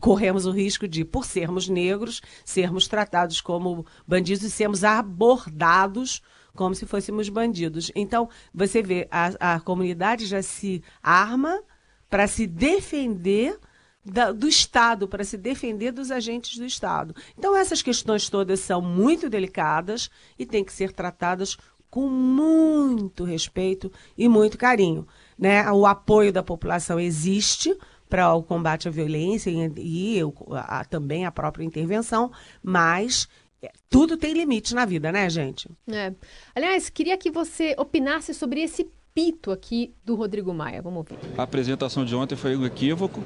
corremos 0.00 0.46
o 0.46 0.50
risco 0.50 0.86
de, 0.86 1.04
por 1.04 1.24
sermos 1.24 1.68
negros, 1.68 2.20
sermos 2.44 2.86
tratados 2.86 3.40
como 3.40 3.84
bandidos 4.06 4.44
e 4.44 4.50
sermos 4.50 4.84
abordados 4.84 6.22
como 6.54 6.74
se 6.74 6.86
fôssemos 6.86 7.28
bandidos. 7.28 7.92
Então, 7.94 8.28
você 8.52 8.82
vê, 8.82 9.06
a, 9.10 9.54
a 9.54 9.60
comunidade 9.60 10.26
já 10.26 10.42
se 10.42 10.82
arma 11.02 11.62
para 12.10 12.26
se 12.26 12.46
defender 12.46 13.58
da, 14.04 14.32
do 14.32 14.48
Estado, 14.48 15.06
para 15.06 15.22
se 15.22 15.36
defender 15.36 15.92
dos 15.92 16.10
agentes 16.10 16.58
do 16.58 16.64
Estado. 16.64 17.14
Então, 17.38 17.56
essas 17.56 17.82
questões 17.82 18.28
todas 18.28 18.60
são 18.60 18.80
muito 18.80 19.28
delicadas 19.28 20.10
e 20.38 20.44
têm 20.44 20.64
que 20.64 20.72
ser 20.72 20.92
tratadas 20.92 21.56
com 21.90 22.08
muito 22.08 23.24
respeito 23.24 23.90
e 24.16 24.28
muito 24.28 24.58
carinho. 24.58 25.06
Né? 25.38 25.70
O 25.70 25.86
apoio 25.86 26.32
da 26.32 26.42
população 26.42 26.98
existe 26.98 27.76
para 28.08 28.34
o 28.34 28.42
combate 28.42 28.88
à 28.88 28.90
violência 28.90 29.50
e, 29.50 29.72
e 29.76 30.20
a, 30.52 30.84
também 30.84 31.26
a 31.26 31.32
própria 31.32 31.64
intervenção, 31.64 32.30
mas 32.62 33.28
é, 33.62 33.70
tudo 33.90 34.16
tem 34.16 34.32
limite 34.32 34.74
na 34.74 34.84
vida, 34.84 35.12
né, 35.12 35.28
gente? 35.28 35.68
É. 35.90 36.12
Aliás, 36.54 36.88
queria 36.88 37.16
que 37.16 37.30
você 37.30 37.74
opinasse 37.78 38.32
sobre 38.32 38.62
esse 38.62 38.88
pito 39.14 39.50
aqui 39.50 39.94
do 40.04 40.14
Rodrigo 40.14 40.54
Maia. 40.54 40.80
Vamos 40.80 40.98
ouvir. 40.98 41.18
A 41.36 41.42
apresentação 41.42 42.04
de 42.04 42.14
ontem 42.14 42.36
foi 42.36 42.56
um 42.56 42.64
equívoco 42.64 43.22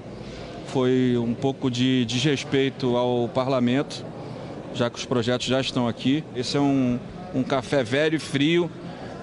foi 0.72 1.18
um 1.18 1.34
pouco 1.34 1.70
de 1.70 2.06
desrespeito 2.06 2.96
ao 2.96 3.28
parlamento, 3.28 4.02
já 4.74 4.88
que 4.88 4.98
os 4.98 5.04
projetos 5.04 5.46
já 5.46 5.60
estão 5.60 5.86
aqui. 5.86 6.24
Esse 6.34 6.56
é 6.56 6.60
um, 6.60 6.98
um 7.34 7.42
café 7.42 7.84
velho 7.84 8.16
e 8.16 8.18
frio 8.18 8.70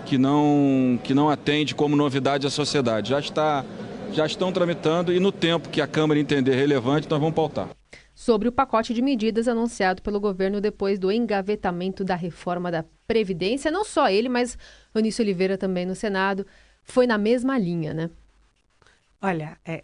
que 0.06 0.16
não, 0.16 1.00
que 1.04 1.12
não 1.12 1.28
atende 1.28 1.74
como 1.74 1.96
novidade 1.96 2.46
à 2.46 2.52
sociedade. 2.52 3.10
Já, 3.10 3.20
está, 3.20 3.66
já 4.12 4.26
estão 4.26 4.52
tramitando 4.52 5.14
e 5.14 5.20
no 5.20 5.32
tempo 5.32 5.70
que 5.70 5.82
a 5.82 5.88
Câmara 5.88 6.20
entender 6.20 6.56
relevante, 6.56 7.10
nós 7.10 7.20
vamos 7.20 7.36
pautar. 7.36 7.70
Sobre 8.14 8.50
o 8.50 8.52
pacote 8.52 8.94
de 8.94 9.02
medidas 9.02 9.48
anunciado 9.48 10.02
pelo 10.02 10.20
governo 10.20 10.60
depois 10.60 11.00
do 11.00 11.12
engavetamento 11.12 12.04
da 12.04 12.16
reforma 12.16 12.70
da 12.70 12.84
Previdência, 13.08 13.72
não 13.72 13.86
só 13.86 14.10
ele, 14.10 14.28
mas 14.28 14.58
Onício 14.94 15.24
Oliveira 15.24 15.58
também 15.58 15.86
no 15.86 15.96
Senado, 15.96 16.46
foi 16.84 17.08
na 17.08 17.18
mesma 17.18 17.58
linha, 17.58 17.94
né? 17.94 18.10
Olha, 19.22 19.58
é, 19.66 19.84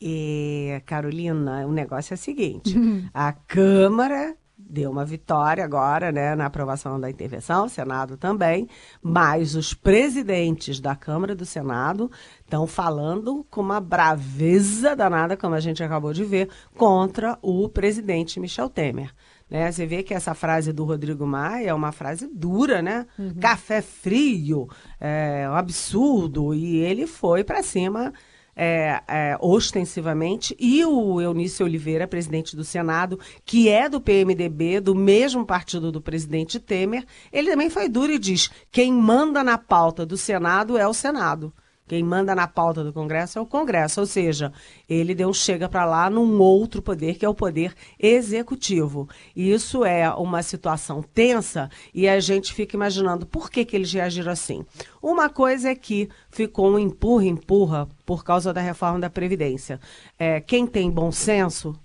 e, 0.00 0.82
Carolina, 0.84 1.66
o 1.66 1.72
negócio 1.72 2.12
é 2.12 2.16
o 2.16 2.18
seguinte: 2.18 2.74
a 3.14 3.32
Câmara 3.32 4.36
deu 4.68 4.90
uma 4.90 5.04
vitória 5.04 5.64
agora, 5.64 6.10
né, 6.10 6.34
na 6.34 6.46
aprovação 6.46 6.98
da 6.98 7.10
intervenção, 7.10 7.66
o 7.66 7.68
Senado 7.68 8.16
também, 8.16 8.68
mas 9.02 9.54
os 9.54 9.74
presidentes 9.74 10.80
da 10.80 10.96
Câmara 10.96 11.32
e 11.32 11.36
do 11.36 11.44
Senado 11.44 12.10
estão 12.40 12.66
falando 12.66 13.46
com 13.50 13.60
uma 13.60 13.80
braveza 13.80 14.96
danada, 14.96 15.36
como 15.36 15.54
a 15.54 15.60
gente 15.60 15.82
acabou 15.82 16.12
de 16.12 16.24
ver, 16.24 16.48
contra 16.76 17.38
o 17.42 17.68
presidente 17.68 18.40
Michel 18.40 18.68
Temer. 18.68 19.12
Né? 19.50 19.70
Você 19.70 19.84
vê 19.84 20.02
que 20.02 20.14
essa 20.14 20.32
frase 20.32 20.72
do 20.72 20.84
Rodrigo 20.84 21.26
Maia 21.26 21.68
é 21.68 21.74
uma 21.74 21.92
frase 21.92 22.26
dura, 22.26 22.80
né? 22.80 23.06
Uhum. 23.18 23.34
Café 23.34 23.82
frio, 23.82 24.66
é 24.98 25.46
um 25.46 25.54
absurdo, 25.54 26.54
e 26.54 26.76
ele 26.78 27.06
foi 27.06 27.44
para 27.44 27.62
cima 27.62 28.14
é, 28.54 29.02
é, 29.08 29.36
ostensivamente, 29.40 30.54
e 30.58 30.84
o 30.84 31.20
Eunício 31.20 31.64
Oliveira, 31.64 32.06
presidente 32.06 32.54
do 32.54 32.64
Senado, 32.64 33.18
que 33.44 33.68
é 33.68 33.88
do 33.88 34.00
PMDB, 34.00 34.80
do 34.80 34.94
mesmo 34.94 35.44
partido 35.44 35.90
do 35.90 36.00
presidente 36.00 36.60
Temer, 36.60 37.04
ele 37.32 37.50
também 37.50 37.70
foi 37.70 37.88
duro 37.88 38.12
e 38.12 38.18
diz: 38.18 38.50
quem 38.70 38.92
manda 38.92 39.42
na 39.42 39.56
pauta 39.56 40.04
do 40.04 40.16
Senado 40.16 40.76
é 40.76 40.86
o 40.86 40.94
Senado. 40.94 41.52
Quem 41.86 42.02
manda 42.02 42.34
na 42.34 42.46
pauta 42.46 42.82
do 42.82 42.92
Congresso 42.92 43.38
é 43.38 43.42
o 43.42 43.46
Congresso, 43.46 44.00
ou 44.00 44.06
seja, 44.06 44.52
ele 44.88 45.14
deu 45.14 45.28
um 45.28 45.34
chega 45.34 45.68
para 45.68 45.84
lá 45.84 46.08
num 46.08 46.40
outro 46.40 46.80
poder, 46.80 47.18
que 47.18 47.24
é 47.24 47.28
o 47.28 47.34
poder 47.34 47.74
executivo. 47.98 49.08
E 49.34 49.52
isso 49.52 49.84
é 49.84 50.08
uma 50.14 50.42
situação 50.42 51.02
tensa 51.02 51.68
e 51.92 52.08
a 52.08 52.18
gente 52.20 52.54
fica 52.54 52.76
imaginando 52.76 53.26
por 53.26 53.50
que, 53.50 53.64
que 53.64 53.76
eles 53.76 53.92
reagiram 53.92 54.32
assim. 54.32 54.64
Uma 55.02 55.28
coisa 55.28 55.70
é 55.70 55.74
que 55.74 56.08
ficou 56.30 56.70
um 56.70 56.78
empurra-empurra 56.78 57.88
por 58.06 58.24
causa 58.24 58.52
da 58.52 58.60
reforma 58.60 59.00
da 59.00 59.10
Previdência. 59.10 59.80
É, 60.18 60.40
quem 60.40 60.66
tem 60.66 60.90
bom 60.90 61.10
senso 61.10 61.78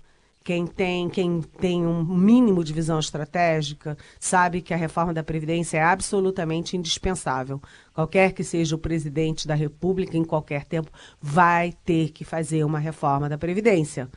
quem 0.48 0.66
tem, 0.66 1.10
quem 1.10 1.42
tem 1.42 1.86
um 1.86 2.02
mínimo 2.02 2.64
de 2.64 2.72
visão 2.72 2.98
estratégica 2.98 3.98
sabe 4.18 4.62
que 4.62 4.72
a 4.72 4.78
reforma 4.78 5.12
da 5.12 5.22
Previdência 5.22 5.76
é 5.76 5.82
absolutamente 5.82 6.74
indispensável. 6.74 7.60
Qualquer 7.92 8.32
que 8.32 8.42
seja 8.42 8.74
o 8.74 8.78
presidente 8.78 9.46
da 9.46 9.54
República, 9.54 10.16
em 10.16 10.24
qualquer 10.24 10.64
tempo, 10.64 10.90
vai 11.20 11.74
ter 11.84 12.12
que 12.12 12.24
fazer 12.24 12.64
uma 12.64 12.78
reforma 12.78 13.28
da 13.28 13.36
Previdência. 13.36 14.08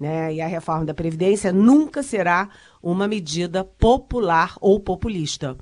Né? 0.00 0.32
E 0.32 0.40
a 0.40 0.46
reforma 0.46 0.86
da 0.86 0.94
Previdência 0.94 1.52
nunca 1.52 2.02
será 2.02 2.48
uma 2.82 3.06
medida 3.06 3.62
popular 3.62 4.56
ou 4.62 4.80
populista. 4.80 5.58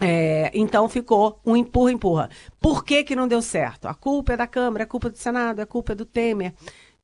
É, 0.00 0.50
então 0.52 0.88
ficou 0.88 1.40
um 1.46 1.56
empurra-empurra. 1.56 2.28
Por 2.60 2.84
que, 2.84 3.04
que 3.04 3.14
não 3.14 3.28
deu 3.28 3.40
certo? 3.40 3.86
A 3.86 3.94
culpa 3.94 4.32
é 4.32 4.36
da 4.36 4.48
Câmara, 4.48 4.82
a 4.82 4.86
culpa 4.86 5.06
é 5.06 5.10
do 5.10 5.18
Senado, 5.18 5.60
a 5.60 5.66
culpa 5.66 5.92
é 5.92 5.94
do 5.94 6.04
Temer. 6.04 6.54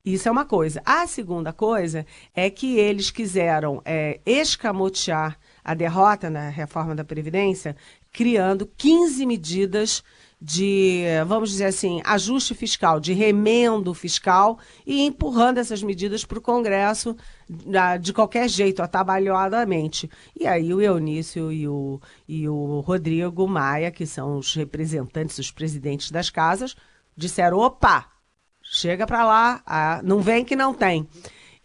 Isso 0.05 0.29
é 0.29 0.31
uma 0.31 0.45
coisa. 0.45 0.81
A 0.85 1.07
segunda 1.07 1.51
coisa 1.51 2.05
é 2.35 2.49
que 2.49 2.77
eles 2.77 3.09
quiseram 3.09 3.81
é, 3.83 4.19
escamotear 4.25 5.37
a 5.63 5.73
derrota 5.73 6.29
na 6.29 6.49
reforma 6.49 6.93
da 6.93 7.03
Previdência, 7.03 7.75
criando 8.11 8.69
15 8.77 9.25
medidas 9.25 10.03
de, 10.39 11.03
vamos 11.25 11.49
dizer 11.49 11.65
assim, 11.65 12.01
ajuste 12.05 12.53
fiscal, 12.53 12.99
de 12.99 13.13
remendo 13.13 13.93
fiscal 13.95 14.59
e 14.85 15.01
empurrando 15.01 15.57
essas 15.57 15.81
medidas 15.81 16.23
para 16.23 16.37
o 16.37 16.41
Congresso 16.41 17.15
de 17.99 18.13
qualquer 18.13 18.47
jeito, 18.47 18.83
atabalhadamente. 18.83 20.07
E 20.39 20.45
aí 20.45 20.71
o 20.71 20.81
Eunício 20.81 21.51
e 21.51 21.67
o, 21.67 21.99
e 22.27 22.47
o 22.47 22.81
Rodrigo 22.81 23.47
Maia, 23.47 23.89
que 23.89 24.05
são 24.05 24.37
os 24.37 24.53
representantes, 24.53 25.39
os 25.39 25.49
presidentes 25.49 26.11
das 26.11 26.29
casas, 26.29 26.75
disseram: 27.17 27.57
opa, 27.57 28.14
Chega 28.69 29.05
para 29.05 29.23
lá, 29.23 29.61
ah, 29.65 30.01
não 30.03 30.19
vem 30.21 30.43
que 30.43 30.55
não 30.55 30.73
tem. 30.73 31.07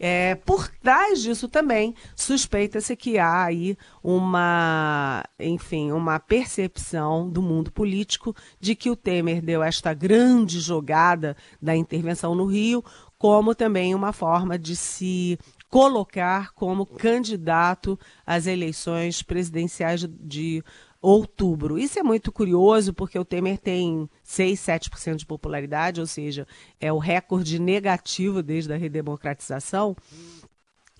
É, 0.02 0.34
por 0.34 0.66
trás 0.82 1.20
disso 1.20 1.46
também 1.46 1.94
suspeita-se 2.16 2.96
que 2.96 3.18
há 3.18 3.44
aí 3.44 3.76
uma, 4.02 5.22
enfim, 5.38 5.92
uma 5.92 6.18
percepção 6.18 7.28
do 7.28 7.42
mundo 7.42 7.70
político 7.70 8.34
de 8.58 8.74
que 8.74 8.88
o 8.88 8.96
Temer 8.96 9.42
deu 9.42 9.62
esta 9.62 9.92
grande 9.92 10.58
jogada 10.58 11.36
da 11.60 11.76
intervenção 11.76 12.34
no 12.34 12.46
Rio 12.46 12.82
como 13.18 13.54
também 13.54 13.94
uma 13.94 14.14
forma 14.14 14.58
de 14.58 14.74
se 14.74 15.38
colocar 15.68 16.52
como 16.54 16.86
candidato 16.86 17.98
às 18.26 18.46
eleições 18.46 19.22
presidenciais 19.22 20.06
de 20.08 20.64
outubro. 21.00 21.78
Isso 21.78 21.98
é 21.98 22.02
muito 22.02 22.30
curioso, 22.30 22.92
porque 22.92 23.18
o 23.18 23.24
Temer 23.24 23.58
tem 23.58 24.08
6, 24.22 24.60
7% 24.60 25.16
de 25.16 25.26
popularidade, 25.26 26.00
ou 26.00 26.06
seja, 26.06 26.46
é 26.78 26.92
o 26.92 26.98
recorde 26.98 27.58
negativo 27.58 28.42
desde 28.42 28.72
a 28.72 28.76
redemocratização. 28.76 29.96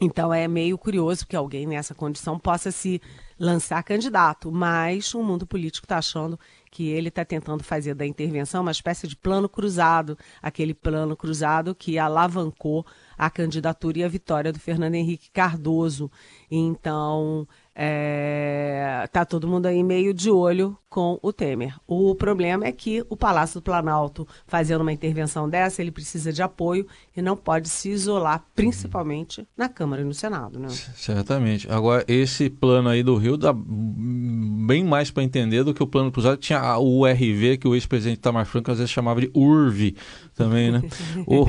Então 0.01 0.33
é 0.33 0.49
meio 0.49 0.79
curioso 0.79 1.27
que 1.27 1.37
alguém 1.37 1.67
nessa 1.67 1.95
condição 1.95 2.39
possa 2.39 2.71
se 2.71 3.03
lançar 3.39 3.83
candidato, 3.83 4.51
mas 4.51 5.13
o 5.15 5.23
mundo 5.23 5.47
político 5.47 5.85
está 5.85 5.99
achando 5.99 6.41
que 6.71 6.89
ele 6.89 7.09
está 7.09 7.23
tentando 7.23 7.63
fazer 7.63 7.95
da 7.95 8.07
intervenção 8.07 8.63
uma 8.63 8.71
espécie 8.71 9.07
de 9.07 9.15
plano 9.15 9.47
cruzado, 9.47 10.17
aquele 10.41 10.73
plano 10.73 11.15
cruzado 11.15 11.75
que 11.75 11.99
alavancou 11.99 12.87
a 13.17 13.29
candidatura 13.29 13.99
e 13.99 14.05
a 14.05 14.09
vitória 14.09 14.53
do 14.53 14.59
Fernando 14.59 14.95
Henrique 14.95 15.31
Cardoso. 15.31 16.11
Então, 16.51 17.47
é, 17.83 19.09
tá 19.11 19.25
todo 19.25 19.49
mundo 19.49 19.65
aí 19.65 19.83
meio 19.83 20.13
de 20.13 20.31
olho 20.31 20.77
com 20.87 21.19
o 21.23 21.33
Temer. 21.33 21.75
O 21.87 22.15
problema 22.15 22.67
é 22.67 22.73
que 22.73 23.03
o 23.09 23.17
Palácio 23.17 23.59
do 23.59 23.65
Planalto, 23.65 24.29
fazendo 24.47 24.83
uma 24.83 24.93
intervenção 24.93 25.49
dessa, 25.49 25.81
ele 25.81 25.91
precisa 25.91 26.31
de 26.31 26.43
apoio 26.43 26.87
e 27.17 27.23
não 27.23 27.35
pode 27.35 27.71
se 27.71 27.89
isolar, 27.89 28.45
principalmente 28.55 29.49
na 29.57 29.67
Câmara 29.67 30.03
e 30.03 30.05
no 30.05 30.13
Senado. 30.13 30.59
Né? 30.59 30.69
Certamente. 30.95 31.73
Agora, 31.73 32.05
esse 32.07 32.51
plano 32.51 32.91
aí 32.91 33.03
do 33.03 33.17
Rio 33.17 33.39
dá 33.39 33.55
bem 33.55 34.85
mais 34.85 35.11
para 35.11 35.23
entender 35.23 35.65
do 35.65 35.73
que 35.73 35.83
o 35.83 35.87
plano 35.87 36.13
cruzado. 36.13 36.37
Tinha 36.37 36.77
o 36.77 37.01
URV, 37.01 37.57
que 37.57 37.67
o 37.67 37.75
ex-presidente 37.75 38.21
Tamar 38.21 38.45
Franco 38.45 38.71
às 38.71 38.77
vezes 38.77 38.91
chamava 38.93 39.23
de 39.23 39.31
URV 39.35 39.95
também, 40.35 40.71
né? 40.71 40.83
o, 41.27 41.47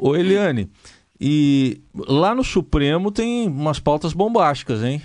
o 0.00 0.16
Eliane. 0.16 0.70
E 1.20 1.82
lá 1.94 2.34
no 2.34 2.42
Supremo 2.42 3.10
tem 3.10 3.46
umas 3.46 3.78
pautas 3.78 4.14
bombásticas, 4.14 4.82
hein? 4.82 5.02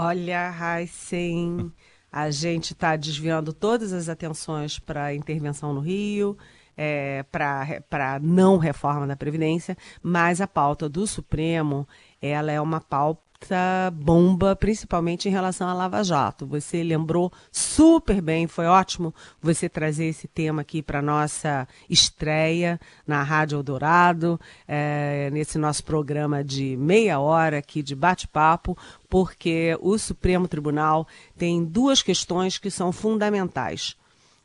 Olha, 0.00 0.48
Heisen, 0.52 1.72
a 2.12 2.30
gente 2.30 2.72
está 2.72 2.94
desviando 2.94 3.52
todas 3.52 3.92
as 3.92 4.08
atenções 4.08 4.78
para 4.78 5.06
a 5.06 5.14
intervenção 5.14 5.74
no 5.74 5.80
Rio, 5.80 6.38
é, 6.76 7.24
para 7.24 8.20
não 8.22 8.58
reforma 8.58 9.08
da 9.08 9.16
Previdência, 9.16 9.76
mas 10.00 10.40
a 10.40 10.46
pauta 10.46 10.88
do 10.88 11.04
Supremo, 11.04 11.84
ela 12.20 12.50
é 12.52 12.60
uma 12.60 12.80
pauta 12.80 13.90
bomba, 13.92 14.56
principalmente 14.56 15.28
em 15.28 15.32
relação 15.32 15.68
à 15.68 15.74
Lava 15.74 16.02
Jato. 16.02 16.46
Você 16.46 16.82
lembrou 16.82 17.32
super 17.52 18.20
bem, 18.20 18.46
foi 18.46 18.66
ótimo 18.66 19.14
você 19.40 19.68
trazer 19.68 20.06
esse 20.06 20.26
tema 20.26 20.62
aqui 20.62 20.82
para 20.82 21.00
nossa 21.00 21.66
estreia 21.88 22.80
na 23.06 23.22
Rádio 23.22 23.58
Eldorado, 23.58 24.40
é, 24.66 25.30
nesse 25.30 25.58
nosso 25.58 25.84
programa 25.84 26.42
de 26.42 26.76
meia 26.76 27.20
hora 27.20 27.58
aqui 27.58 27.82
de 27.82 27.94
bate-papo, 27.94 28.76
porque 29.08 29.78
o 29.80 29.96
Supremo 29.98 30.48
Tribunal 30.48 31.06
tem 31.36 31.64
duas 31.64 32.02
questões 32.02 32.58
que 32.58 32.70
são 32.70 32.92
fundamentais 32.92 33.96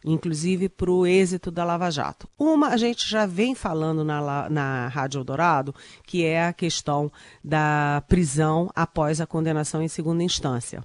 inclusive 0.05 0.69
para 0.69 0.91
o 0.91 1.05
êxito 1.05 1.51
da 1.51 1.63
Lava 1.63 1.89
Jato. 1.89 2.27
Uma 2.37 2.69
a 2.69 2.77
gente 2.77 3.09
já 3.09 3.25
vem 3.25 3.55
falando 3.55 4.03
na, 4.03 4.49
na 4.49 4.87
Rádio 4.87 5.19
Eldorado, 5.19 5.73
que 6.05 6.25
é 6.25 6.47
a 6.47 6.53
questão 6.53 7.11
da 7.43 8.03
prisão 8.07 8.69
após 8.75 9.21
a 9.21 9.27
condenação 9.27 9.81
em 9.81 9.87
segunda 9.87 10.23
instância 10.23 10.83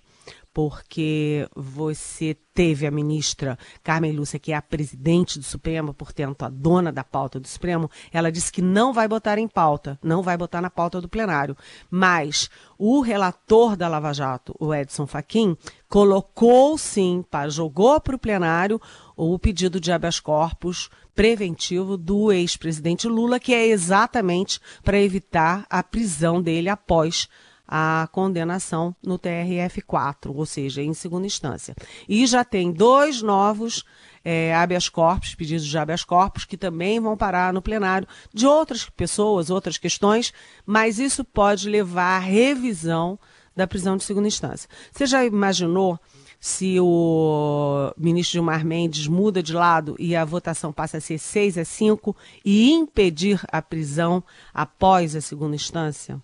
porque 0.52 1.48
você 1.54 2.36
teve 2.52 2.86
a 2.86 2.90
ministra 2.90 3.56
Carmen 3.84 4.12
Lúcia, 4.12 4.38
que 4.38 4.50
é 4.50 4.56
a 4.56 4.62
presidente 4.62 5.38
do 5.38 5.44
Supremo, 5.44 5.94
portanto, 5.94 6.42
a 6.42 6.48
dona 6.48 6.90
da 6.90 7.04
pauta 7.04 7.38
do 7.38 7.46
Supremo, 7.46 7.88
ela 8.12 8.32
disse 8.32 8.50
que 8.50 8.60
não 8.60 8.92
vai 8.92 9.06
botar 9.06 9.38
em 9.38 9.46
pauta, 9.46 9.98
não 10.02 10.22
vai 10.22 10.36
botar 10.36 10.60
na 10.60 10.68
pauta 10.68 11.00
do 11.00 11.08
plenário. 11.08 11.56
Mas 11.88 12.50
o 12.76 13.00
relator 13.00 13.76
da 13.76 13.86
Lava 13.86 14.12
Jato, 14.12 14.54
o 14.58 14.74
Edson 14.74 15.06
Fachin, 15.06 15.56
colocou 15.88 16.76
sim, 16.76 17.24
jogou 17.48 18.00
para 18.00 18.16
o 18.16 18.18
plenário 18.18 18.80
o 19.16 19.38
pedido 19.38 19.80
de 19.80 19.92
habeas 19.92 20.18
corpus 20.18 20.90
preventivo 21.14 21.96
do 21.96 22.30
ex-presidente 22.30 23.08
Lula, 23.08 23.40
que 23.40 23.52
é 23.52 23.66
exatamente 23.66 24.60
para 24.84 25.00
evitar 25.00 25.66
a 25.68 25.82
prisão 25.82 26.40
dele 26.40 26.68
após 26.68 27.28
a 27.68 28.08
condenação 28.10 28.96
no 29.04 29.18
TRF4, 29.18 30.34
ou 30.34 30.46
seja, 30.46 30.82
em 30.82 30.94
segunda 30.94 31.26
instância. 31.26 31.76
E 32.08 32.26
já 32.26 32.42
tem 32.42 32.72
dois 32.72 33.20
novos 33.20 33.84
é, 34.24 34.54
habeas 34.54 34.88
corpus, 34.88 35.34
pedidos 35.34 35.66
de 35.66 35.76
habeas 35.76 36.02
corpus, 36.02 36.46
que 36.46 36.56
também 36.56 36.98
vão 36.98 37.16
parar 37.16 37.52
no 37.52 37.60
plenário 37.60 38.08
de 38.32 38.46
outras 38.46 38.88
pessoas, 38.88 39.50
outras 39.50 39.76
questões, 39.76 40.32
mas 40.64 40.98
isso 40.98 41.22
pode 41.22 41.68
levar 41.68 42.16
à 42.16 42.18
revisão 42.18 43.18
da 43.54 43.66
prisão 43.66 43.96
de 43.96 44.04
segunda 44.04 44.28
instância. 44.28 44.68
Você 44.90 45.04
já 45.04 45.24
imaginou 45.24 45.98
se 46.40 46.78
o 46.80 47.92
ministro 47.96 48.34
Gilmar 48.34 48.64
Mendes 48.64 49.08
muda 49.08 49.42
de 49.42 49.52
lado 49.52 49.96
e 49.98 50.14
a 50.14 50.24
votação 50.24 50.72
passa 50.72 50.98
a 50.98 51.00
ser 51.00 51.18
6 51.18 51.58
a 51.58 51.64
5 51.64 52.16
e 52.44 52.70
impedir 52.70 53.40
a 53.50 53.60
prisão 53.60 54.22
após 54.54 55.16
a 55.16 55.20
segunda 55.20 55.56
instância? 55.56 56.22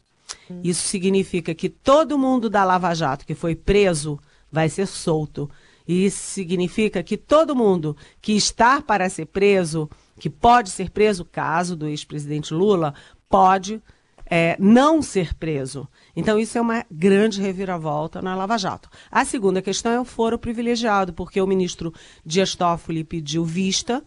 Isso 0.63 0.87
significa 0.87 1.55
que 1.55 1.69
todo 1.69 2.19
mundo 2.19 2.51
da 2.51 2.65
Lava 2.65 2.95
Jato 2.95 3.27
que 3.27 3.35
foi 3.35 3.55
preso 3.55 4.19
vai 4.51 4.69
ser 4.69 4.87
solto. 4.87 5.51
E 5.87 6.07
isso 6.07 6.19
significa 6.19 7.03
que 7.03 7.17
todo 7.17 7.57
mundo 7.57 7.97
que 8.21 8.33
está 8.33 8.81
para 8.81 9.09
ser 9.09 9.27
preso, 9.27 9.89
que 10.19 10.31
pode 10.31 10.71
ser 10.71 10.91
preso, 10.91 11.25
caso 11.25 11.77
do 11.77 11.87
ex-presidente 11.87 12.55
Lula, 12.55 12.95
pode 13.29 13.83
é, 14.27 14.57
não 14.59 15.03
ser 15.03 15.35
preso. 15.35 15.87
Então, 16.17 16.39
isso 16.39 16.57
é 16.57 16.61
uma 16.61 16.85
grande 16.91 17.41
reviravolta 17.41 18.23
na 18.23 18.35
Lava 18.35 18.57
Jato. 18.57 18.89
A 19.11 19.25
segunda 19.25 19.61
questão 19.61 19.93
é 19.93 20.01
o 20.01 20.05
foro 20.05 20.39
privilegiado, 20.39 21.13
porque 21.13 21.41
o 21.41 21.47
ministro 21.47 21.93
Dias 22.25 22.55
Toffoli 22.55 23.05
pediu 23.05 23.45
vista, 23.45 24.03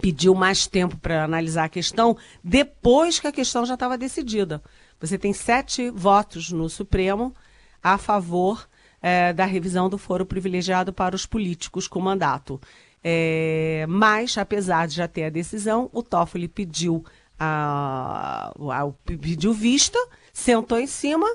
pediu 0.00 0.34
mais 0.34 0.66
tempo 0.66 0.96
para 0.96 1.24
analisar 1.24 1.64
a 1.64 1.68
questão, 1.68 2.16
depois 2.42 3.20
que 3.20 3.26
a 3.26 3.32
questão 3.32 3.66
já 3.66 3.74
estava 3.74 3.98
decidida. 3.98 4.62
Você 5.00 5.18
tem 5.18 5.32
sete 5.32 5.90
votos 5.90 6.50
no 6.50 6.68
Supremo 6.68 7.34
a 7.82 7.98
favor 7.98 8.68
é, 9.00 9.32
da 9.32 9.44
revisão 9.44 9.88
do 9.88 9.98
foro 9.98 10.26
privilegiado 10.26 10.92
para 10.92 11.14
os 11.14 11.26
políticos 11.26 11.86
com 11.86 12.00
mandato. 12.00 12.60
É, 13.04 13.86
mas, 13.88 14.36
apesar 14.36 14.88
de 14.88 14.96
já 14.96 15.06
ter 15.06 15.24
a 15.24 15.30
decisão, 15.30 15.88
o 15.92 16.02
Toffoli 16.02 16.48
pediu, 16.48 17.04
a, 17.38 18.48
a, 18.48 18.92
pediu 19.04 19.52
vista, 19.52 19.98
sentou 20.32 20.78
em 20.78 20.88
cima 20.88 21.26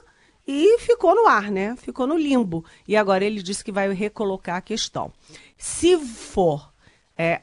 e 0.45 0.79
ficou 0.79 1.15
no 1.15 1.27
ar, 1.27 1.49
né? 1.49 1.75
Ficou 1.77 2.05
no 2.05 2.17
limbo. 2.17 2.65
E 2.87 2.97
agora 2.97 3.23
ele 3.23 3.41
disse 3.41 3.63
que 3.63 3.71
vai 3.71 3.91
recolocar 3.93 4.57
a 4.57 4.61
questão. 4.61 5.13
Se 5.57 5.97
for, 5.97 6.73
é, 7.17 7.39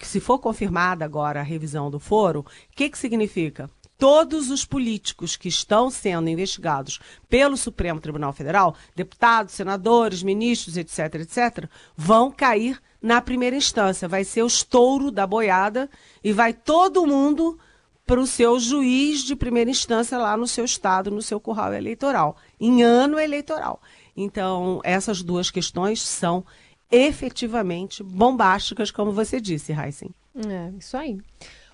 se 0.00 0.18
for 0.18 0.38
confirmada 0.38 1.04
agora 1.04 1.38
a 1.38 1.44
revisão 1.44 1.90
do 1.90 2.00
foro, 2.00 2.40
o 2.40 2.74
que, 2.74 2.90
que 2.90 2.98
significa? 2.98 3.70
Todos 4.00 4.50
os 4.50 4.64
políticos 4.64 5.36
que 5.36 5.48
estão 5.48 5.90
sendo 5.90 6.30
investigados 6.30 6.98
pelo 7.28 7.54
Supremo 7.54 8.00
Tribunal 8.00 8.32
Federal, 8.32 8.74
deputados, 8.96 9.52
senadores, 9.52 10.22
ministros, 10.22 10.78
etc., 10.78 11.16
etc., 11.16 11.68
vão 11.94 12.30
cair 12.30 12.80
na 13.00 13.20
primeira 13.20 13.54
instância. 13.54 14.08
Vai 14.08 14.24
ser 14.24 14.42
o 14.42 14.46
estouro 14.46 15.10
da 15.10 15.26
boiada 15.26 15.88
e 16.24 16.32
vai 16.32 16.54
todo 16.54 17.06
mundo 17.06 17.58
para 18.06 18.18
o 18.18 18.26
seu 18.26 18.58
juiz 18.58 19.22
de 19.22 19.36
primeira 19.36 19.70
instância 19.70 20.16
lá 20.16 20.34
no 20.34 20.46
seu 20.46 20.64
estado, 20.64 21.10
no 21.10 21.20
seu 21.20 21.38
curral 21.38 21.74
eleitoral, 21.74 22.36
em 22.58 22.82
ano 22.82 23.20
eleitoral. 23.20 23.82
Então, 24.16 24.80
essas 24.82 25.22
duas 25.22 25.50
questões 25.50 26.00
são 26.00 26.44
efetivamente 26.90 28.02
bombásticas, 28.02 28.90
como 28.90 29.12
você 29.12 29.40
disse, 29.40 29.72
Heisen. 29.72 30.10
É, 30.34 30.72
isso 30.78 30.96
aí. 30.96 31.20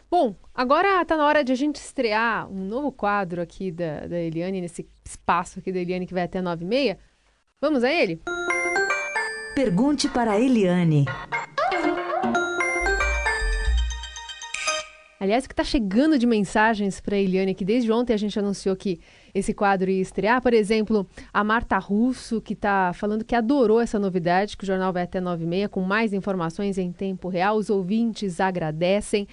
Bom, 0.08 0.36
agora 0.54 1.02
está 1.02 1.16
na 1.16 1.26
hora 1.26 1.42
de 1.42 1.50
a 1.50 1.56
gente 1.56 1.76
estrear 1.76 2.48
um 2.48 2.64
novo 2.64 2.92
quadro 2.92 3.42
aqui 3.42 3.72
da, 3.72 4.06
da 4.06 4.16
Eliane, 4.16 4.60
nesse 4.60 4.88
espaço 5.04 5.58
aqui 5.58 5.72
da 5.72 5.80
Eliane 5.80 6.06
que 6.06 6.14
vai 6.14 6.22
até 6.22 6.40
nove 6.40 6.64
e 6.64 6.68
meia. 6.68 6.98
Vamos 7.60 7.82
a 7.82 7.92
ele? 7.92 8.20
Pergunte 9.56 10.08
para 10.08 10.32
a 10.32 10.40
Eliane. 10.40 11.06
Aliás, 15.18 15.44
o 15.44 15.48
que 15.48 15.54
está 15.54 15.64
chegando 15.64 16.18
de 16.18 16.26
mensagens 16.26 17.00
para 17.00 17.16
a 17.16 17.18
Eliane, 17.18 17.54
que 17.54 17.64
desde 17.64 17.90
ontem 17.90 18.12
a 18.12 18.16
gente 18.16 18.38
anunciou 18.38 18.76
que 18.76 19.00
esse 19.34 19.52
quadro 19.52 19.90
ia 19.90 20.00
estrear. 20.00 20.40
Por 20.40 20.54
exemplo, 20.54 21.04
a 21.32 21.42
Marta 21.42 21.78
Russo, 21.78 22.40
que 22.40 22.52
está 22.52 22.92
falando 22.92 23.24
que 23.24 23.34
adorou 23.34 23.80
essa 23.80 23.98
novidade, 23.98 24.56
que 24.56 24.62
o 24.62 24.66
jornal 24.66 24.92
vai 24.92 25.02
até 25.02 25.20
nove 25.20 25.42
e 25.42 25.46
meia, 25.48 25.68
com 25.68 25.80
mais 25.80 26.12
informações 26.12 26.78
em 26.78 26.92
tempo 26.92 27.28
real. 27.28 27.56
Os 27.56 27.70
ouvintes 27.70 28.38
agradecem. 28.38 29.26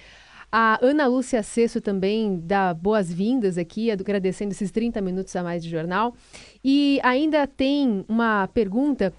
A 0.56 0.78
Ana 0.80 1.08
Lúcia 1.08 1.42
Cesso 1.42 1.80
também 1.80 2.40
dá 2.40 2.72
boas-vindas 2.72 3.58
aqui, 3.58 3.90
agradecendo 3.90 4.52
esses 4.52 4.70
30 4.70 5.00
minutos 5.00 5.34
a 5.34 5.42
mais 5.42 5.64
de 5.64 5.68
jornal. 5.68 6.14
E 6.64 7.00
ainda 7.02 7.44
tem 7.44 8.04
uma 8.08 8.46
pergunta 8.54 9.12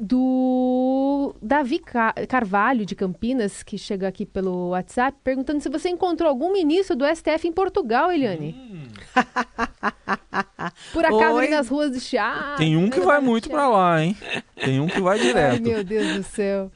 do 0.00 1.34
Davi 1.42 1.82
Carvalho, 2.26 2.86
de 2.86 2.94
Campinas, 2.94 3.62
que 3.62 3.76
chega 3.76 4.08
aqui 4.08 4.24
pelo 4.24 4.70
WhatsApp, 4.70 5.18
perguntando 5.22 5.60
se 5.60 5.68
você 5.68 5.90
encontrou 5.90 6.30
algum 6.30 6.50
ministro 6.50 6.96
do 6.96 7.04
STF 7.04 7.46
em 7.46 7.52
Portugal, 7.52 8.10
Eliane. 8.10 8.54
Hum. 8.56 8.84
Por 10.94 11.04
acaso 11.04 11.36
ali 11.40 11.50
nas 11.50 11.68
ruas 11.68 11.90
de 11.90 12.00
Chiado. 12.00 12.56
Tem 12.56 12.74
um 12.74 12.88
que 12.88 13.00
vai 13.00 13.20
muito 13.20 13.50
para 13.50 13.68
lá, 13.68 14.02
hein? 14.02 14.16
Tem 14.56 14.80
um 14.80 14.86
que 14.86 14.98
vai 15.02 15.18
direto. 15.18 15.56
Ai, 15.56 15.60
meu 15.60 15.84
Deus 15.84 16.16
do 16.16 16.22
céu. 16.22 16.70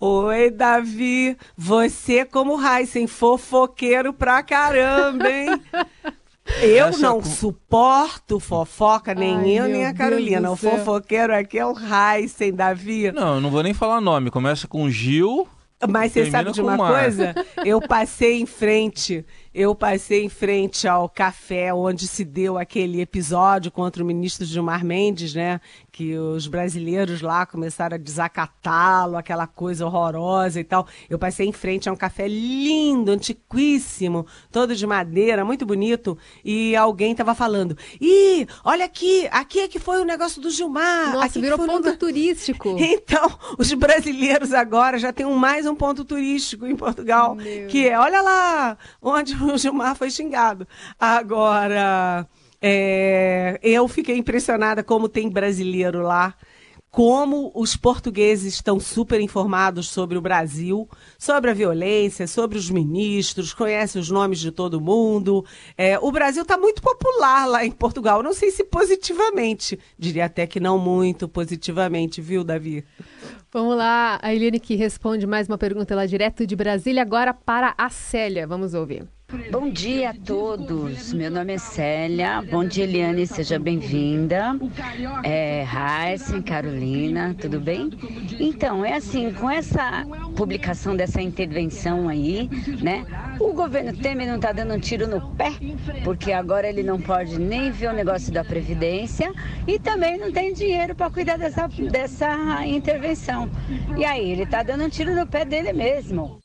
Oi, 0.00 0.50
Davi. 0.50 1.36
Você, 1.56 2.24
como 2.24 2.58
Heisen, 2.64 3.06
fofoqueiro 3.06 4.12
pra 4.12 4.42
caramba, 4.42 5.28
hein? 5.30 5.60
Eu 6.62 6.86
Essa 6.86 6.98
não 7.02 7.20
com- 7.20 7.28
suporto 7.28 8.40
fofoca, 8.40 9.14
nem 9.14 9.36
Ai, 9.36 9.50
eu, 9.58 9.68
nem 9.68 9.84
a 9.84 9.92
Carolina. 9.92 10.50
O 10.50 10.56
fofoqueiro 10.56 11.34
aqui 11.34 11.58
é 11.58 11.66
o 11.66 11.74
Heisen, 11.78 12.54
Davi. 12.54 13.12
Não, 13.12 13.34
eu 13.34 13.40
não 13.42 13.50
vou 13.50 13.62
nem 13.62 13.74
falar 13.74 14.00
nome. 14.00 14.30
Começa 14.30 14.66
com 14.66 14.88
Gil. 14.88 15.46
Mas 15.88 16.12
você 16.12 16.30
sabe 16.30 16.50
de 16.52 16.60
uma 16.60 16.76
mar. 16.76 16.92
coisa? 17.02 17.34
Eu 17.64 17.80
passei 17.80 18.40
em 18.40 18.46
frente, 18.46 19.24
eu 19.54 19.74
passei 19.76 20.24
em 20.24 20.28
frente 20.28 20.88
ao 20.88 21.08
café 21.08 21.72
onde 21.72 22.08
se 22.08 22.24
deu 22.24 22.58
aquele 22.58 23.00
episódio 23.00 23.70
contra 23.70 24.02
o 24.02 24.06
ministro 24.06 24.44
Gilmar 24.44 24.84
Mendes, 24.84 25.34
né? 25.34 25.60
Que 25.92 26.16
os 26.16 26.48
brasileiros 26.48 27.20
lá 27.22 27.46
começaram 27.46 27.94
a 27.94 27.98
desacatá-lo, 27.98 29.16
aquela 29.16 29.46
coisa 29.46 29.86
horrorosa 29.86 30.58
e 30.58 30.64
tal. 30.64 30.86
Eu 31.08 31.18
passei 31.18 31.46
em 31.46 31.52
frente 31.52 31.88
a 31.88 31.92
um 31.92 31.96
café 31.96 32.26
lindo, 32.26 33.12
antiquíssimo, 33.12 34.26
todo 34.50 34.74
de 34.74 34.86
madeira, 34.86 35.44
muito 35.44 35.64
bonito, 35.64 36.18
e 36.44 36.74
alguém 36.74 37.14
tava 37.14 37.34
falando: 37.34 37.76
Ih, 38.00 38.46
olha 38.64 38.84
aqui, 38.84 39.28
aqui 39.30 39.60
é 39.60 39.68
que 39.68 39.78
foi 39.78 40.00
o 40.00 40.04
negócio 40.04 40.40
do 40.40 40.50
Gilmar. 40.50 41.12
Nossa, 41.12 41.26
aqui 41.26 41.40
virou 41.40 41.58
ponto 41.58 41.72
negócio- 41.74 41.98
turístico. 41.98 42.76
então, 42.78 43.30
os 43.58 43.72
brasileiros 43.74 44.52
agora 44.52 44.98
já 44.98 45.12
têm 45.12 45.26
um- 45.26 45.36
mais 45.38 45.67
um 45.68 45.74
ponto 45.74 46.04
turístico 46.04 46.66
em 46.66 46.76
Portugal, 46.76 47.34
Meu. 47.34 47.68
que 47.68 47.88
é, 47.88 47.98
olha 47.98 48.20
lá, 48.20 48.78
onde 49.00 49.34
o 49.34 49.56
Gilmar 49.56 49.94
foi 49.94 50.10
xingado. 50.10 50.66
Agora, 50.98 52.26
é, 52.60 53.58
eu 53.62 53.86
fiquei 53.86 54.16
impressionada 54.16 54.82
como 54.82 55.08
tem 55.08 55.28
brasileiro 55.28 56.02
lá, 56.02 56.34
como 56.98 57.52
os 57.54 57.76
portugueses 57.76 58.54
estão 58.54 58.80
super 58.80 59.20
informados 59.20 59.86
sobre 59.88 60.18
o 60.18 60.20
Brasil, 60.20 60.88
sobre 61.16 61.48
a 61.48 61.54
violência, 61.54 62.26
sobre 62.26 62.58
os 62.58 62.68
ministros, 62.68 63.54
conhecem 63.54 64.02
os 64.02 64.10
nomes 64.10 64.40
de 64.40 64.50
todo 64.50 64.80
mundo. 64.80 65.44
É, 65.76 65.96
o 66.00 66.10
Brasil 66.10 66.42
está 66.42 66.58
muito 66.58 66.82
popular 66.82 67.46
lá 67.46 67.64
em 67.64 67.70
Portugal, 67.70 68.20
não 68.20 68.34
sei 68.34 68.50
se 68.50 68.64
positivamente, 68.64 69.78
diria 69.96 70.24
até 70.24 70.44
que 70.44 70.58
não 70.58 70.76
muito 70.76 71.28
positivamente, 71.28 72.20
viu, 72.20 72.42
Davi? 72.42 72.84
Vamos 73.52 73.76
lá, 73.76 74.18
a 74.20 74.34
Eliane 74.34 74.58
que 74.58 74.74
responde 74.74 75.24
mais 75.24 75.46
uma 75.46 75.56
pergunta 75.56 75.94
lá 75.94 76.04
direto 76.04 76.44
de 76.44 76.56
Brasília, 76.56 77.02
agora 77.02 77.32
para 77.32 77.76
a 77.78 77.88
Célia. 77.88 78.44
Vamos 78.44 78.74
ouvir. 78.74 79.06
Bom 79.50 79.68
dia 79.68 80.08
a 80.10 80.14
todos. 80.14 81.12
Meu 81.12 81.30
nome 81.30 81.52
é 81.52 81.58
Célia. 81.58 82.40
Bom 82.40 82.64
dia, 82.64 82.84
Eliane. 82.84 83.26
Seja 83.26 83.58
bem-vinda. 83.58 84.58
É, 85.22 85.66
Heisen, 85.66 86.40
Carolina, 86.40 87.36
tudo 87.38 87.60
bem? 87.60 87.90
Então, 88.40 88.82
é 88.82 88.94
assim, 88.94 89.30
com 89.34 89.50
essa 89.50 90.06
publicação 90.34 90.96
dessa 90.96 91.20
intervenção 91.20 92.08
aí, 92.08 92.48
né? 92.82 93.04
O 93.38 93.52
governo 93.52 93.94
Temer 93.94 94.32
não 94.32 94.40
tá 94.40 94.50
dando 94.50 94.72
um 94.72 94.80
tiro 94.80 95.06
no 95.06 95.20
pé, 95.34 95.52
porque 96.04 96.32
agora 96.32 96.66
ele 96.66 96.82
não 96.82 96.98
pode 96.98 97.38
nem 97.38 97.70
ver 97.70 97.90
o 97.90 97.92
negócio 97.92 98.32
da 98.32 98.42
Previdência 98.42 99.30
e 99.66 99.78
também 99.78 100.16
não 100.16 100.32
tem 100.32 100.54
dinheiro 100.54 100.94
para 100.94 101.10
cuidar 101.10 101.36
dessa, 101.36 101.68
dessa 101.68 102.66
intervenção. 102.66 103.50
E 103.94 104.06
aí, 104.06 104.30
ele 104.30 104.46
tá 104.46 104.62
dando 104.62 104.84
um 104.84 104.88
tiro 104.88 105.14
no 105.14 105.26
pé 105.26 105.44
dele 105.44 105.74
mesmo. 105.74 106.38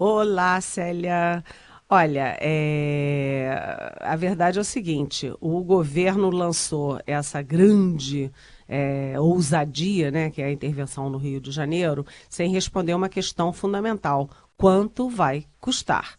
Olá, 0.00 0.60
Célia. 0.60 1.42
Olha, 1.90 2.36
é, 2.40 3.96
a 4.00 4.14
verdade 4.14 4.56
é 4.56 4.60
o 4.60 4.64
seguinte: 4.64 5.32
o 5.40 5.60
governo 5.64 6.30
lançou 6.30 7.00
essa 7.04 7.42
grande 7.42 8.30
é, 8.68 9.18
ousadia, 9.18 10.12
né, 10.12 10.30
que 10.30 10.40
é 10.40 10.44
a 10.44 10.52
intervenção 10.52 11.10
no 11.10 11.18
Rio 11.18 11.40
de 11.40 11.50
Janeiro, 11.50 12.06
sem 12.30 12.52
responder 12.52 12.94
uma 12.94 13.08
questão 13.08 13.52
fundamental: 13.52 14.30
quanto 14.56 15.08
vai 15.10 15.44
custar? 15.60 16.16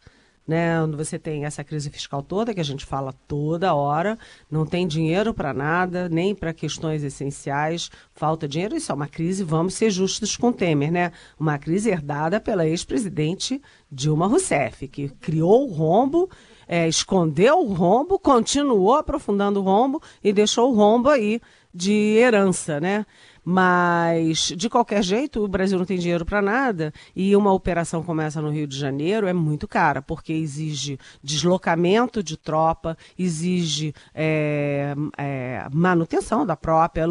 Né, 0.49 0.81
onde 0.81 0.97
você 0.97 1.19
tem 1.19 1.45
essa 1.45 1.63
crise 1.63 1.91
fiscal 1.91 2.23
toda, 2.23 2.55
que 2.55 2.59
a 2.59 2.65
gente 2.65 2.83
fala 2.83 3.13
toda 3.27 3.75
hora, 3.75 4.17
não 4.49 4.65
tem 4.65 4.87
dinheiro 4.87 5.31
para 5.31 5.53
nada, 5.53 6.09
nem 6.09 6.33
para 6.33 6.51
questões 6.51 7.03
essenciais, 7.03 7.91
falta 8.15 8.47
dinheiro, 8.47 8.75
isso 8.75 8.91
é 8.91 8.95
uma 8.95 9.07
crise, 9.07 9.43
vamos 9.43 9.75
ser 9.75 9.91
justos 9.91 10.35
com 10.35 10.51
Temer, 10.51 10.91
né? 10.91 11.11
Uma 11.39 11.59
crise 11.59 11.91
herdada 11.91 12.39
pela 12.39 12.65
ex-presidente 12.65 13.61
Dilma 13.91 14.25
Rousseff, 14.25 14.87
que 14.87 15.09
criou 15.21 15.69
o 15.69 15.71
rombo, 15.71 16.27
é, 16.67 16.87
escondeu 16.87 17.59
o 17.59 17.71
rombo, 17.71 18.17
continuou 18.17 18.95
aprofundando 18.95 19.59
o 19.59 19.63
rombo 19.63 20.01
e 20.23 20.33
deixou 20.33 20.71
o 20.71 20.75
rombo 20.75 21.09
aí 21.09 21.39
de 21.71 22.17
herança, 22.17 22.79
né? 22.79 23.05
Mas, 23.43 24.53
de 24.55 24.69
qualquer 24.69 25.03
jeito, 25.03 25.43
o 25.43 25.47
Brasil 25.47 25.77
não 25.77 25.85
tem 25.85 25.97
dinheiro 25.97 26.25
para 26.25 26.41
nada 26.41 26.93
e 27.15 27.35
uma 27.35 27.53
operação 27.53 28.03
como 28.03 28.21
essa 28.21 28.41
no 28.41 28.49
Rio 28.49 28.67
de 28.67 28.77
Janeiro 28.77 29.27
é 29.27 29.33
muito 29.33 29.67
cara, 29.67 30.01
porque 30.01 30.33
exige 30.33 30.99
deslocamento 31.23 32.21
de 32.21 32.37
tropa, 32.37 32.97
exige 33.17 33.93
é, 34.13 34.93
é, 35.17 35.67
manutenção 35.71 36.45
da 36.45 36.55
própria 36.55 37.05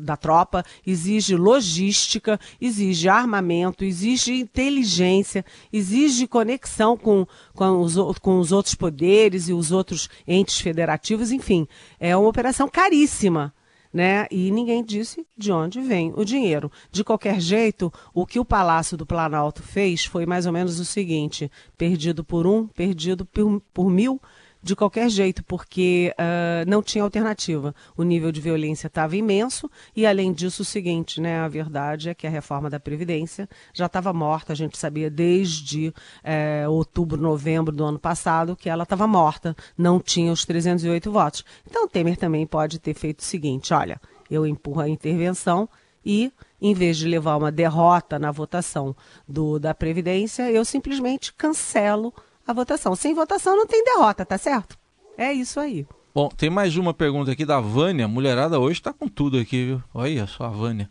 da 0.00 0.16
tropa, 0.16 0.64
exige 0.86 1.36
logística, 1.36 2.38
exige 2.60 3.08
armamento, 3.08 3.84
exige 3.84 4.34
inteligência, 4.34 5.44
exige 5.72 6.26
conexão 6.26 6.96
com, 6.96 7.26
com, 7.54 7.80
os, 7.80 7.96
com 8.18 8.38
os 8.38 8.52
outros 8.52 8.74
poderes 8.74 9.48
e 9.48 9.52
os 9.52 9.72
outros 9.72 10.08
entes 10.26 10.58
federativos, 10.60 11.30
enfim, 11.30 11.66
é 11.98 12.16
uma 12.16 12.28
operação 12.28 12.68
caríssima 12.68 13.52
né? 13.94 14.26
E 14.28 14.50
ninguém 14.50 14.82
disse 14.82 15.24
de 15.38 15.52
onde 15.52 15.80
vem 15.80 16.12
o 16.16 16.24
dinheiro. 16.24 16.70
De 16.90 17.04
qualquer 17.04 17.40
jeito, 17.40 17.92
o 18.12 18.26
que 18.26 18.40
o 18.40 18.44
Palácio 18.44 18.96
do 18.96 19.06
Planalto 19.06 19.62
fez 19.62 20.04
foi 20.04 20.26
mais 20.26 20.46
ou 20.46 20.52
menos 20.52 20.80
o 20.80 20.84
seguinte: 20.84 21.48
perdido 21.78 22.24
por 22.24 22.44
um, 22.44 22.66
perdido 22.66 23.24
por, 23.24 23.62
por 23.72 23.88
mil. 23.88 24.20
De 24.64 24.74
qualquer 24.74 25.10
jeito, 25.10 25.44
porque 25.44 26.14
ah, 26.16 26.64
não 26.66 26.82
tinha 26.82 27.04
alternativa. 27.04 27.74
O 27.94 28.02
nível 28.02 28.32
de 28.32 28.40
violência 28.40 28.86
estava 28.86 29.14
imenso 29.14 29.70
e, 29.94 30.06
além 30.06 30.32
disso, 30.32 30.62
o 30.62 30.64
seguinte, 30.64 31.20
né? 31.20 31.40
A 31.40 31.48
verdade 31.48 32.08
é 32.08 32.14
que 32.14 32.26
a 32.26 32.30
reforma 32.30 32.70
da 32.70 32.80
Previdência 32.80 33.46
já 33.74 33.84
estava 33.84 34.10
morta. 34.14 34.54
A 34.54 34.56
gente 34.56 34.78
sabia 34.78 35.10
desde 35.10 35.92
eh, 36.22 36.66
outubro, 36.66 37.20
novembro 37.20 37.76
do 37.76 37.84
ano 37.84 37.98
passado 37.98 38.56
que 38.56 38.70
ela 38.70 38.84
estava 38.84 39.06
morta. 39.06 39.54
Não 39.76 40.00
tinha 40.00 40.32
os 40.32 40.46
308 40.46 41.12
votos. 41.12 41.44
Então, 41.68 41.86
Temer 41.86 42.16
também 42.16 42.46
pode 42.46 42.78
ter 42.78 42.94
feito 42.94 43.20
o 43.20 43.24
seguinte: 43.24 43.74
olha, 43.74 44.00
eu 44.30 44.46
empurro 44.46 44.80
a 44.80 44.88
intervenção 44.88 45.68
e, 46.02 46.32
em 46.58 46.72
vez 46.72 46.96
de 46.96 47.06
levar 47.06 47.36
uma 47.36 47.52
derrota 47.52 48.18
na 48.18 48.30
votação 48.30 48.96
do, 49.28 49.58
da 49.58 49.74
Previdência, 49.74 50.50
eu 50.50 50.64
simplesmente 50.64 51.34
cancelo 51.34 52.14
a 52.46 52.52
votação. 52.52 52.94
Sem 52.94 53.14
votação 53.14 53.56
não 53.56 53.66
tem 53.66 53.84
derrota, 53.84 54.24
tá 54.24 54.38
certo? 54.38 54.78
É 55.16 55.32
isso 55.32 55.60
aí. 55.60 55.86
Bom, 56.14 56.28
tem 56.28 56.48
mais 56.48 56.76
uma 56.76 56.94
pergunta 56.94 57.32
aqui 57.32 57.44
da 57.44 57.58
Vânia. 57.60 58.06
Mulherada 58.06 58.60
hoje 58.60 58.80
tá 58.80 58.92
com 58.92 59.08
tudo 59.08 59.36
aqui, 59.36 59.64
viu? 59.66 59.82
Olha 59.92 60.26
só 60.28 60.44
a 60.44 60.48
Vânia. 60.48 60.88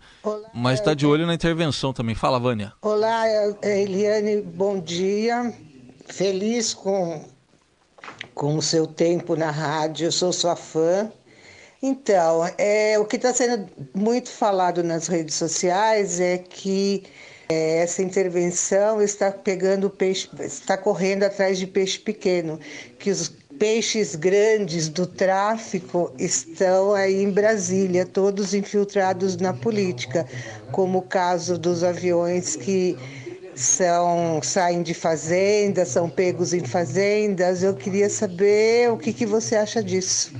Mas 0.53 0.81
tá 0.81 0.93
de 0.93 1.05
olho 1.05 1.25
na 1.25 1.33
intervenção 1.33 1.93
também. 1.93 2.13
Fala, 2.13 2.39
Vânia. 2.39 2.73
Olá, 2.81 3.23
Eliane, 3.61 4.41
bom 4.41 4.81
dia. 4.81 5.53
Feliz 6.07 6.73
com, 6.73 7.23
com 8.35 8.57
o 8.57 8.61
seu 8.61 8.85
tempo 8.85 9.35
na 9.37 9.49
rádio, 9.49 10.07
eu 10.07 10.11
sou 10.11 10.33
sua 10.33 10.57
fã. 10.57 11.09
Então, 11.81 12.41
é, 12.57 12.99
o 12.99 13.05
que 13.05 13.15
está 13.15 13.33
sendo 13.33 13.69
muito 13.93 14.29
falado 14.29 14.83
nas 14.83 15.07
redes 15.07 15.35
sociais 15.35 16.19
é 16.19 16.37
que 16.37 17.03
essa 17.53 18.01
intervenção 18.01 19.01
está 19.01 19.31
pegando 19.31 19.89
peixe, 19.89 20.29
está 20.39 20.77
correndo 20.77 21.23
atrás 21.23 21.57
de 21.57 21.67
peixe 21.67 21.99
pequeno, 21.99 22.59
que 22.99 23.09
os 23.09 23.29
peixes 23.59 24.15
grandes 24.15 24.89
do 24.89 25.05
tráfico 25.05 26.11
estão 26.17 26.93
aí 26.93 27.21
em 27.21 27.31
Brasília, 27.31 28.05
todos 28.05 28.53
infiltrados 28.53 29.37
na 29.37 29.53
política, 29.53 30.25
como 30.71 30.99
o 30.99 31.01
caso 31.03 31.57
dos 31.57 31.83
aviões 31.83 32.55
que 32.55 32.97
são 33.55 34.41
saem 34.41 34.81
de 34.81 34.93
fazendas, 34.93 35.89
são 35.89 36.09
pegos 36.09 36.53
em 36.53 36.65
fazendas. 36.65 37.63
Eu 37.63 37.75
queria 37.75 38.09
saber 38.09 38.91
o 38.91 38.97
que, 38.97 39.13
que 39.13 39.25
você 39.25 39.55
acha 39.55 39.83
disso. 39.83 40.33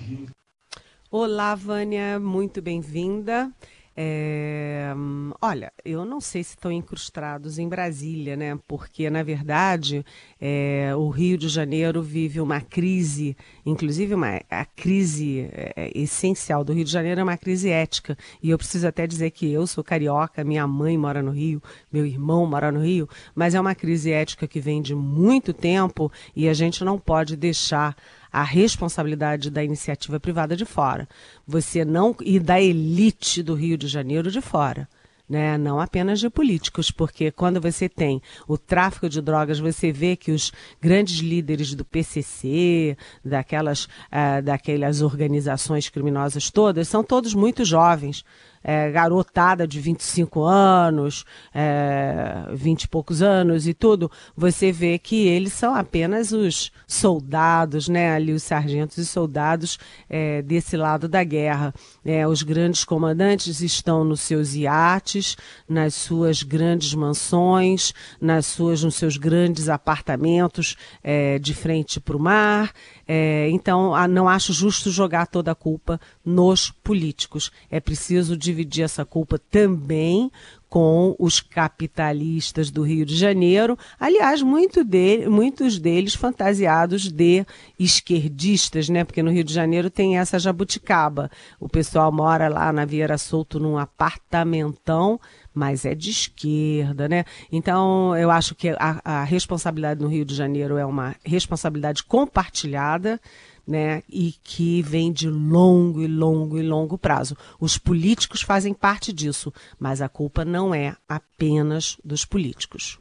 Olá, 1.12 1.54
Vânia, 1.54 2.20
muito 2.20 2.62
bem-vinda. 2.62 3.52
É, 3.96 4.92
olha, 5.40 5.72
eu 5.86 6.04
não 6.04 6.20
sei 6.20 6.44
se 6.44 6.52
estão 6.52 6.72
incrustados 6.72 7.60
em 7.60 7.70
Brasília, 7.70 8.36
né? 8.36 8.58
Porque, 8.68 9.08
na 9.10 9.22
verdade, 9.22 10.04
é, 10.42 10.94
o 10.96 11.10
Rio 11.10 11.38
de 11.38 11.48
Janeiro 11.48 12.02
vive 12.02 12.42
uma 12.42 12.60
crise, 12.60 13.38
inclusive 13.64 14.16
uma, 14.16 14.42
a 14.50 14.66
crise 14.66 15.48
é, 15.52 15.92
essencial 15.94 16.64
do 16.64 16.74
Rio 16.74 16.84
de 16.84 16.92
Janeiro 16.92 17.22
é 17.22 17.24
uma 17.24 17.38
crise 17.38 17.70
ética. 17.70 18.18
E 18.42 18.50
eu 18.50 18.58
preciso 18.58 18.88
até 18.88 19.06
dizer 19.06 19.30
que 19.30 19.52
eu 19.52 19.68
sou 19.68 19.84
carioca, 19.84 20.44
minha 20.44 20.66
mãe 20.66 20.98
mora 20.98 21.22
no 21.22 21.32
Rio, 21.32 21.62
meu 21.92 22.06
irmão 22.06 22.48
mora 22.48 22.72
no 22.72 22.82
Rio, 22.82 23.08
mas 23.36 23.54
é 23.54 23.62
uma 23.62 23.76
crise 23.76 24.12
ética 24.12 24.48
que 24.48 24.60
vem 24.60 24.82
de 24.82 24.96
muito 24.96 25.54
tempo 25.54 26.12
e 26.36 26.50
a 26.50 26.54
gente 26.54 26.84
não 26.84 26.98
pode 26.98 27.36
deixar 27.36 27.96
a 28.34 28.44
responsabilidade 28.44 29.52
da 29.52 29.64
iniciativa 29.64 30.20
privada 30.20 30.56
de 30.56 30.66
fora. 30.66 31.08
Você 31.48 31.86
não 31.86 32.16
e 32.22 32.40
da 32.40 32.60
elite 32.60 33.44
do 33.44 33.54
Rio 33.54 33.78
de 33.78 33.88
Janeiro 33.88 34.32
de 34.32 34.42
fora 34.42 34.90
né? 35.28 35.58
não 35.58 35.80
apenas 35.80 36.20
de 36.20 36.30
políticos, 36.30 36.92
porque 36.92 37.32
quando 37.32 37.60
você 37.62 37.88
tem 37.88 38.22
o 38.48 38.58
tráfico 38.58 39.08
de 39.10 39.22
drogas, 39.22 39.60
você 39.60 39.92
vê 39.92 40.16
que 40.16 40.32
os 40.32 40.52
grandes 40.82 41.20
líderes 41.20 41.74
do 41.74 41.86
PCC, 41.86 42.98
daquelas, 43.24 43.86
uh, 43.86 44.42
daquelas 44.44 45.02
organizações 45.02 45.90
criminosas 45.90 46.52
todas, 46.52 46.88
são 46.88 47.04
todos 47.04 47.34
muito 47.34 47.64
jovens 47.64 48.24
é, 48.64 48.90
garotada 48.92 49.68
de 49.68 49.80
25 49.80 50.44
anos, 50.44 51.26
é, 51.54 52.46
20 52.54 52.84
e 52.84 52.88
poucos 52.88 53.22
anos 53.22 53.68
e 53.68 53.74
tudo, 53.74 54.10
você 54.36 54.72
vê 54.72 54.98
que 54.98 55.28
eles 55.28 55.54
são 55.54 55.76
apenas 55.76 56.32
os 56.32 56.72
soldados, 56.88 57.88
né, 57.90 58.14
ali 58.14 58.32
os 58.32 58.44
sargentos 58.44 58.98
e 58.98 59.06
soldados 59.06 59.78
é, 60.10 60.42
desse 60.42 60.78
lado 60.78 61.08
da 61.08 61.24
guerra. 61.24 61.74
É, 62.06 62.28
os 62.28 62.44
grandes 62.44 62.86
comandantes 62.86 63.62
estão 63.62 64.04
nos 64.04 64.22
seus 64.22 64.54
iates, 64.54 65.36
nas 65.68 65.94
suas 65.96 66.44
grandes 66.44 66.94
mansões, 66.94 67.94
nas 68.22 68.46
suas, 68.46 68.84
nos 68.84 68.96
seus 68.96 69.18
grandes 69.18 69.70
apartamentos 69.70 70.78
é, 71.04 71.38
de 71.40 71.54
frente 71.54 72.00
para 72.00 72.16
o 72.16 72.20
mar. 72.20 72.72
É, 73.08 73.50
então, 73.50 73.94
não 74.08 74.30
acho 74.30 74.54
justo 74.54 74.90
jogar 74.90 75.28
toda 75.28 75.52
a 75.52 75.56
culpa 75.56 76.00
nos 76.24 76.72
políticos. 76.72 77.52
É 77.70 77.80
preciso 77.80 78.38
dividir 78.54 78.84
essa 78.84 79.04
culpa 79.04 79.40
também 79.40 80.32
com 80.70 81.16
os 81.20 81.40
capitalistas 81.40 82.72
do 82.72 82.82
Rio 82.82 83.06
de 83.06 83.16
Janeiro, 83.16 83.78
aliás, 84.00 84.42
muito 84.42 84.84
dele, 84.84 85.30
muitos 85.30 85.78
deles 85.78 86.16
fantasiados 86.16 87.12
de 87.12 87.46
esquerdistas, 87.78 88.90
né? 88.90 89.04
Porque 89.04 89.22
no 89.22 89.30
Rio 89.30 89.44
de 89.44 89.54
Janeiro 89.54 89.92
tem 89.92 90.18
essa 90.18 90.40
jabuticaba. 90.40 91.30
O 91.60 91.70
pessoal 91.70 92.12
mora 92.12 92.48
lá 92.48 92.74
na 92.74 92.86
Vieira 92.86 93.20
Solto 93.20 93.60
num 93.60 93.78
apartamentão, 93.78 95.20
mas 95.54 95.86
é 95.86 95.94
de 95.94 96.10
esquerda, 96.10 97.08
né? 97.08 97.24
Então, 97.52 98.18
eu 98.18 98.32
acho 98.32 98.56
que 98.56 98.70
a, 98.70 99.00
a 99.06 99.24
responsabilidade 99.24 100.02
no 100.02 100.08
Rio 100.08 100.26
de 100.26 100.34
Janeiro 100.34 100.78
é 100.78 100.86
uma 100.86 101.16
responsabilidade 101.24 102.04
compartilhada 102.04 103.22
né, 103.66 104.04
e 104.10 104.36
que 104.44 104.82
vem 104.82 105.12
de 105.12 105.30
longo 105.30 106.02
e 106.02 106.08
longo 106.08 106.58
e 106.58 106.64
longo 106.64 106.98
prazo. 106.98 107.38
Os 107.60 107.78
políticos 107.78 108.42
fazem 108.42 108.74
parte 108.74 109.14
disso, 109.14 109.54
mas 109.80 110.02
a 110.02 110.10
culpa 110.10 110.44
não 110.44 110.74
é 110.74 110.96
apenas 111.08 111.98
dos 112.04 112.26
políticos. 112.26 113.00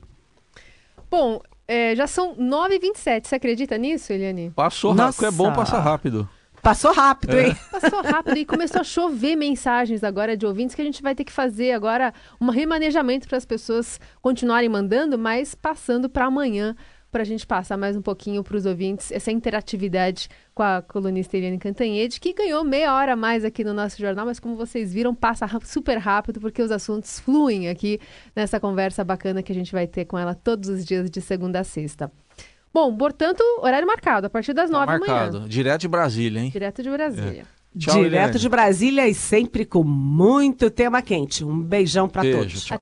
Bom, 1.11 1.40
é, 1.66 1.94
já 1.94 2.07
são 2.07 2.35
9h27, 2.37 3.27
você 3.27 3.35
acredita 3.35 3.77
nisso, 3.77 4.12
Eliane? 4.12 4.51
Passou 4.51 4.92
rápido, 4.92 5.27
é 5.27 5.31
bom 5.31 5.53
passar 5.53 5.81
rápido. 5.81 6.29
Passou 6.62 6.92
rápido, 6.92 7.37
é. 7.37 7.48
hein? 7.48 7.57
Passou 7.72 8.03
rápido 8.03 8.37
e 8.37 8.44
começou 8.44 8.81
a 8.81 8.85
chover 8.85 9.35
mensagens 9.35 10.05
agora 10.05 10.37
de 10.37 10.46
ouvintes 10.46 10.77
que 10.77 10.81
a 10.81 10.85
gente 10.85 11.03
vai 11.03 11.12
ter 11.12 11.25
que 11.25 11.33
fazer 11.33 11.72
agora 11.72 12.14
um 12.40 12.51
remanejamento 12.51 13.27
para 13.27 13.37
as 13.37 13.44
pessoas 13.44 14.01
continuarem 14.20 14.68
mandando, 14.68 15.18
mas 15.18 15.57
passando 15.57 16.09
para 16.09 16.27
amanhã 16.27 16.77
para 17.12 17.22
a 17.22 17.27
gente 17.27 17.46
passar 17.46 17.77
mais 17.77 17.94
um 17.94 18.01
pouquinho 18.01 18.42
para 18.42 18.57
os 18.57 18.64
ouvintes 18.64 19.12
essa 19.12 19.31
interatividade 19.31 20.31
com 20.55 20.62
a 20.62 20.81
colunista 20.81 21.37
Eliane 21.37 21.59
Cantanhede, 21.59 22.18
que 22.18 22.33
ganhou 22.33 22.64
meia 22.64 22.94
hora 22.94 23.12
a 23.12 23.16
mais 23.16 23.44
aqui 23.44 23.62
no 23.62 23.75
nosso 23.75 24.01
jornal, 24.01 24.25
mas 24.25 24.40
como 24.40 24.57
vocês 24.57 24.94
viram, 24.94 25.14
passa 25.14 25.46
super 25.62 25.98
rápido 25.98 26.40
porque 26.40 26.62
os 26.62 26.72
assuntos 26.72 27.20
fluem 27.20 27.68
aqui 27.68 28.01
nessa 28.35 28.59
conversa 28.59 29.05
bacana 29.05 29.42
que 29.42 29.53
a 29.53 29.55
gente 29.55 29.70
vai 29.70 29.87
ter 29.87 30.07
com 30.07 30.18
ela 30.18 30.35
todos 30.35 30.70
os 30.70 30.87
dias 30.87 31.11
de 31.11 31.20
segunda 31.20 31.61
a 31.61 31.64
sexta. 31.64 32.11
Bom, 32.72 32.96
portanto, 32.96 33.42
horário 33.61 33.87
marcado, 33.87 34.27
a 34.27 34.31
partir 34.31 34.55
das 34.55 34.70
tá 34.70 34.79
nove 34.79 34.98
da 34.98 35.07
manhã. 35.07 35.46
Direto 35.46 35.83
de 35.83 35.88
Brasília, 35.88 36.40
hein? 36.40 36.51
Direto 36.51 36.83
de 36.83 36.88
Brasília. 36.88 37.42
É. 37.42 37.62
Tchau, 37.79 37.94
Direto 37.96 38.31
Helene. 38.31 38.38
de 38.38 38.48
Brasília 38.48 39.09
e 39.09 39.14
sempre 39.14 39.66
com 39.66 39.85
muito 39.85 40.70
tema 40.70 41.03
quente. 41.03 41.44
Um 41.44 41.61
beijão 41.61 42.09
para 42.09 42.22
todos. 42.22 42.64
Tchau. 42.64 42.79